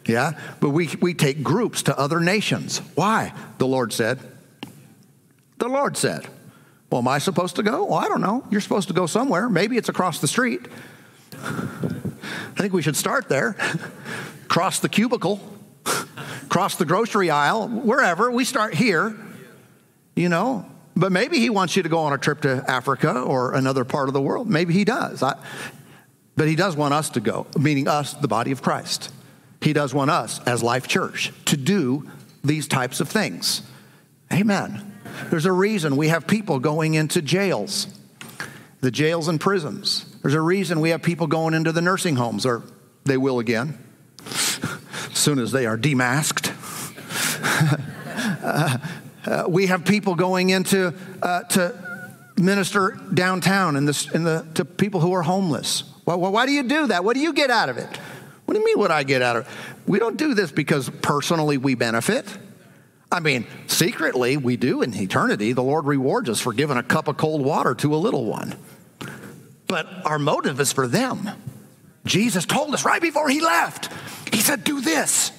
Yeah? 0.07 0.39
But 0.61 0.71
we, 0.71 0.89
we 1.01 1.15
take 1.15 1.43
groups 1.43 1.83
to 1.85 1.99
other 1.99 2.21
nations. 2.21 2.79
Why? 2.95 3.35
The 3.59 3.67
Lord 3.67 3.93
said. 3.93 4.21
The 5.59 5.69
Lord 5.69 5.97
said. 5.97 6.27
Well, 6.91 7.01
am 7.01 7.09
I 7.09 7.19
supposed 7.19 7.57
to 7.57 7.63
go? 7.63 7.85
Well, 7.85 7.99
I 7.99 8.09
don't 8.09 8.21
know. 8.21 8.47
You're 8.51 8.61
supposed 8.61 8.89
to 8.89 8.95
go 8.95 9.07
somewhere. 9.07 9.49
Maybe 9.49 9.77
it's 9.77 9.89
across 9.89 10.21
the 10.21 10.29
street. 10.29 10.67
I 11.43 12.61
think 12.61 12.73
we 12.73 12.83
should 12.83 12.97
start 12.97 13.29
there. 13.29 13.57
cross 14.49 14.81
the 14.81 14.89
cubicle, 14.89 15.41
cross 16.49 16.77
the 16.77 16.85
grocery 16.85 17.31
aisle, 17.31 17.69
wherever. 17.69 18.31
We 18.31 18.45
start 18.45 18.75
here, 18.75 19.17
you 20.15 20.29
know. 20.29 20.67
But 20.97 21.13
maybe 21.13 21.39
he 21.39 21.51
wants 21.51 21.77
you 21.77 21.83
to 21.83 21.91
go 21.91 21.99
on 21.99 22.15
a 22.15 22.19
trip 22.19 22.41
to 22.43 22.65
Africa 22.67 23.21
or 23.21 23.55
another 23.55 23.85
part 23.85 24.09
of 24.09 24.15
the 24.15 24.23
world. 24.23 24.49
Maybe 24.49 24.73
he 24.73 24.85
does. 24.85 25.23
I, 25.23 25.37
but 26.37 26.49
he 26.49 26.57
does 26.57 26.75
want 26.77 26.95
us 26.95 27.11
to 27.11 27.21
go, 27.21 27.47
meaning 27.59 27.87
us, 27.87 28.15
the 28.15 28.29
body 28.29 28.51
of 28.51 28.63
Christ. 28.63 29.13
He 29.61 29.73
does 29.73 29.93
want 29.93 30.11
us 30.11 30.41
as 30.47 30.63
Life 30.63 30.89
Church 30.89 31.33
to 31.47 31.57
do 31.57 32.11
these 32.45 32.69
types 32.69 33.01
of 33.01 33.09
things. 33.09 33.63
Amen. 34.33 34.93
There's 35.31 35.47
a 35.47 35.53
reason 35.53 35.97
we 35.97 36.09
have 36.09 36.27
people 36.27 36.59
going 36.59 36.95
into 36.95 37.21
jails, 37.21 37.89
the 38.81 38.91
jails 38.91 39.29
and 39.29 39.41
prisons. 39.41 40.06
There's 40.27 40.35
a 40.35 40.41
reason 40.41 40.81
we 40.81 40.91
have 40.91 41.03
people 41.03 41.29
going 41.29 41.55
into 41.55 41.71
the 41.71 41.81
nursing 41.81 42.17
homes, 42.17 42.45
or 42.45 42.65
they 43.05 43.17
will 43.17 43.39
again, 43.39 43.79
as 44.25 45.11
soon 45.13 45.39
as 45.39 45.53
they 45.53 45.67
are 45.67 45.79
demasked. 45.79 46.51
uh, 48.43 48.79
uh, 49.25 49.45
we 49.49 49.67
have 49.67 49.85
people 49.85 50.17
going 50.17 50.51
into 50.51 50.93
uh, 51.23 51.45
to 51.45 52.13
minister 52.37 52.99
downtown 53.15 53.77
in 53.77 53.85
the, 53.85 54.11
in 54.15 54.25
the, 54.25 54.45
to 54.55 54.65
people 54.65 54.99
who 54.99 55.13
are 55.13 55.23
homeless. 55.23 55.85
Well, 56.07 56.19
why 56.19 56.45
do 56.45 56.51
you 56.51 56.65
do 56.65 56.89
that? 56.89 57.05
What 57.05 57.15
do 57.15 57.21
you 57.21 57.33
get 57.33 57.51
out 57.51 57.69
of 57.69 57.79
it? 57.79 57.97
What 58.47 58.55
do 58.55 58.59
you 58.59 58.67
mean, 58.67 58.81
what 58.81 58.91
I 58.91 59.05
get 59.05 59.23
out 59.23 59.37
of 59.37 59.47
it? 59.47 59.53
We 59.87 60.01
don't 60.01 60.17
do 60.17 60.35
this 60.35 60.51
because 60.51 60.91
personally 61.03 61.57
we 61.57 61.77
benefit. 61.77 62.27
I 63.13 63.21
mean, 63.21 63.47
secretly 63.69 64.39
we 64.39 64.57
do 64.57 64.83
in 64.83 64.93
eternity. 64.93 65.53
The 65.53 65.63
Lord 65.63 65.85
rewards 65.85 66.29
us 66.29 66.41
for 66.41 66.53
giving 66.53 66.79
a 66.79 66.83
cup 66.83 67.07
of 67.07 67.17
cold 67.17 67.45
water 67.45 67.77
to 67.77 67.95
a 67.95 67.97
little 67.97 68.25
one. 68.25 68.57
But 69.67 69.87
our 70.05 70.19
motive 70.19 70.61
is 70.61 70.73
for 70.73 70.87
them. 70.87 71.29
Jesus 72.05 72.45
told 72.47 72.73
us 72.73 72.85
right 72.85 73.03
before 73.03 73.29
he 73.29 73.41
left, 73.41 73.93
he 74.33 74.41
said, 74.41 74.65
Do 74.65 74.81
this. 74.81 75.33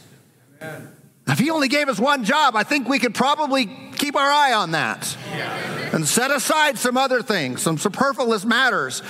Amen. 0.61 0.93
If 1.27 1.39
he 1.39 1.49
only 1.49 1.67
gave 1.67 1.89
us 1.89 1.99
one 1.99 2.23
job, 2.23 2.55
I 2.55 2.63
think 2.63 2.87
we 2.87 2.99
could 2.99 3.13
probably 3.13 3.65
keep 3.97 4.15
our 4.15 4.29
eye 4.29 4.53
on 4.53 4.71
that 4.71 5.17
yeah. 5.31 5.95
and 5.95 6.07
set 6.07 6.31
aside 6.31 6.77
some 6.77 6.95
other 6.95 7.21
things, 7.21 7.61
some 7.61 7.77
superfluous 7.77 8.45
matters, 8.45 9.03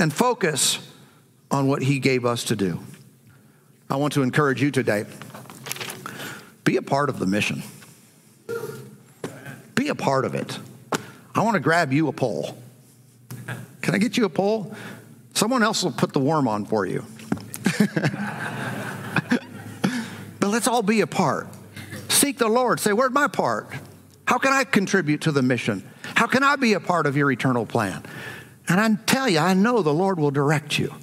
and 0.00 0.12
focus 0.12 0.78
on 1.50 1.68
what 1.68 1.82
he 1.82 1.98
gave 1.98 2.24
us 2.24 2.44
to 2.44 2.56
do. 2.56 2.80
I 3.90 3.96
want 3.96 4.14
to 4.14 4.22
encourage 4.22 4.62
you 4.62 4.70
today 4.70 5.04
be 6.64 6.76
a 6.76 6.82
part 6.82 7.08
of 7.08 7.18
the 7.18 7.26
mission, 7.26 7.62
be 9.74 9.88
a 9.88 9.94
part 9.94 10.24
of 10.24 10.34
it. 10.34 10.58
I 11.34 11.42
want 11.42 11.54
to 11.54 11.60
grab 11.60 11.92
you 11.92 12.08
a 12.08 12.12
pole. 12.12 12.56
Can 13.88 13.94
I 13.94 13.98
get 14.00 14.18
you 14.18 14.26
a 14.26 14.28
pole? 14.28 14.70
Someone 15.32 15.62
else 15.62 15.82
will 15.82 15.92
put 15.92 16.12
the 16.12 16.20
worm 16.20 16.46
on 16.46 16.66
for 16.66 16.84
you. 16.84 17.06
but 20.38 20.50
let's 20.50 20.68
all 20.68 20.82
be 20.82 21.00
a 21.00 21.06
part. 21.06 21.48
Seek 22.10 22.36
the 22.36 22.48
Lord. 22.48 22.80
Say, 22.80 22.92
Where's 22.92 23.12
my 23.12 23.28
part? 23.28 23.72
How 24.26 24.36
can 24.36 24.52
I 24.52 24.64
contribute 24.64 25.22
to 25.22 25.32
the 25.32 25.40
mission? 25.40 25.90
How 26.02 26.26
can 26.26 26.42
I 26.42 26.56
be 26.56 26.74
a 26.74 26.80
part 26.80 27.06
of 27.06 27.16
your 27.16 27.30
eternal 27.30 27.64
plan? 27.64 28.04
And 28.68 28.78
I 28.78 29.02
tell 29.06 29.26
you, 29.26 29.38
I 29.38 29.54
know 29.54 29.80
the 29.80 29.94
Lord 29.94 30.20
will 30.20 30.32
direct 30.32 30.78
you. 30.78 30.94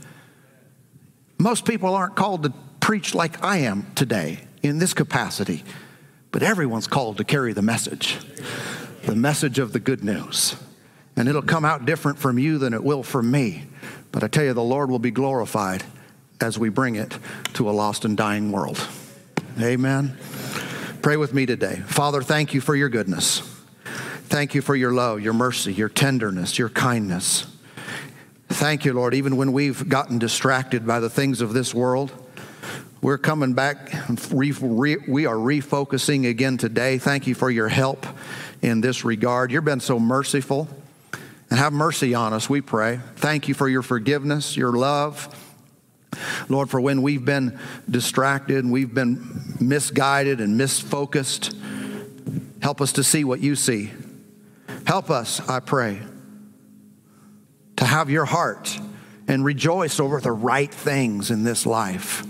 Most 1.39 1.65
people 1.65 1.95
aren't 1.95 2.15
called 2.15 2.43
to 2.43 2.53
preach 2.81 3.15
like 3.15 3.43
I 3.43 3.57
am 3.61 3.87
today 3.95 4.41
in 4.61 4.77
this 4.77 4.93
capacity, 4.93 5.63
but 6.29 6.43
everyone's 6.43 6.85
called 6.85 7.17
to 7.17 7.23
carry 7.23 7.51
the 7.51 7.63
message 7.63 8.19
the 9.05 9.15
message 9.15 9.57
of 9.57 9.73
the 9.73 9.79
good 9.79 10.03
news. 10.03 10.55
And 11.15 11.29
it'll 11.29 11.41
come 11.41 11.65
out 11.65 11.85
different 11.85 12.19
from 12.19 12.37
you 12.37 12.57
than 12.57 12.73
it 12.73 12.83
will 12.83 13.03
from 13.03 13.31
me. 13.31 13.63
But 14.11 14.23
I 14.23 14.27
tell 14.27 14.43
you, 14.43 14.53
the 14.53 14.63
Lord 14.63 14.89
will 14.89 14.99
be 14.99 15.11
glorified 15.11 15.83
as 16.41 16.59
we 16.59 16.69
bring 16.69 16.95
it 16.95 17.17
to 17.53 17.69
a 17.69 17.71
lost 17.71 18.05
and 18.05 18.17
dying 18.17 18.51
world. 18.51 18.85
Amen. 19.59 20.17
Pray 21.01 21.17
with 21.17 21.33
me 21.33 21.45
today. 21.45 21.77
Father, 21.85 22.21
thank 22.21 22.53
you 22.53 22.61
for 22.61 22.75
your 22.75 22.89
goodness. 22.89 23.39
Thank 24.27 24.55
you 24.55 24.61
for 24.61 24.75
your 24.75 24.91
love, 24.91 25.21
your 25.21 25.33
mercy, 25.33 25.73
your 25.73 25.87
tenderness, 25.87 26.57
your 26.57 26.69
kindness. 26.69 27.45
Thank 28.49 28.85
you, 28.85 28.93
Lord, 28.93 29.13
even 29.13 29.37
when 29.37 29.53
we've 29.53 29.87
gotten 29.87 30.17
distracted 30.17 30.85
by 30.85 30.99
the 30.99 31.09
things 31.09 31.41
of 31.41 31.53
this 31.53 31.73
world. 31.73 32.11
We're 33.01 33.17
coming 33.19 33.53
back. 33.53 33.91
we 34.09 34.53
are 35.25 35.35
refocusing 35.35 36.27
again 36.27 36.57
today. 36.57 36.97
Thank 36.97 37.27
you 37.27 37.35
for 37.35 37.51
your 37.51 37.67
help 37.67 38.05
in 38.61 38.81
this 38.81 39.05
regard. 39.05 39.51
You've 39.51 39.63
been 39.63 39.79
so 39.79 39.99
merciful. 39.99 40.67
And 41.55 41.61
have 41.61 41.71
mercy 41.71 42.13
on 42.13 42.33
us, 42.33 42.49
we 42.49 42.59
pray. 42.59 42.99
Thank 43.15 43.47
you 43.47 43.53
for 43.53 43.69
your 43.69 43.81
forgiveness, 43.81 44.57
your 44.57 44.73
love. 44.73 45.33
Lord, 46.49 46.69
for 46.69 46.81
when 46.81 47.01
we've 47.01 47.23
been 47.23 47.57
distracted 47.89 48.57
and 48.65 48.73
we've 48.73 48.93
been 48.93 49.55
misguided 49.61 50.41
and 50.41 50.59
misfocused, 50.59 51.55
help 52.61 52.81
us 52.81 52.91
to 52.91 53.05
see 53.05 53.23
what 53.23 53.39
you 53.39 53.55
see. 53.55 53.89
Help 54.85 55.09
us, 55.09 55.39
I 55.47 55.61
pray, 55.61 56.01
to 57.77 57.85
have 57.85 58.09
your 58.09 58.25
heart 58.25 58.77
and 59.29 59.45
rejoice 59.45 59.97
over 59.97 60.19
the 60.19 60.33
right 60.33 60.73
things 60.73 61.31
in 61.31 61.45
this 61.45 61.65
life, 61.65 62.25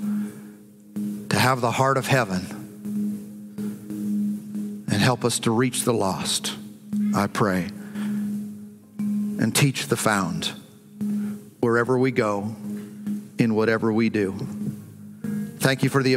to 1.30 1.40
have 1.40 1.62
the 1.62 1.72
heart 1.72 1.98
of 1.98 2.06
heaven, 2.06 2.46
and 4.88 5.02
help 5.02 5.26
us 5.26 5.40
to 5.40 5.50
reach 5.50 5.82
the 5.82 5.94
lost, 5.96 6.56
I 7.16 7.26
pray, 7.26 7.70
and 9.40 9.56
teach 9.56 9.88
the 9.88 9.98
found 9.98 10.54
wherever 11.60 11.98
we 11.98 12.12
go 12.12 12.56
in 13.40 13.56
whatever 13.56 13.92
we 13.92 14.10
do. 14.10 14.34
Thank 15.60 15.82
you 15.82 15.90
for 15.90 16.04
the 16.04 16.14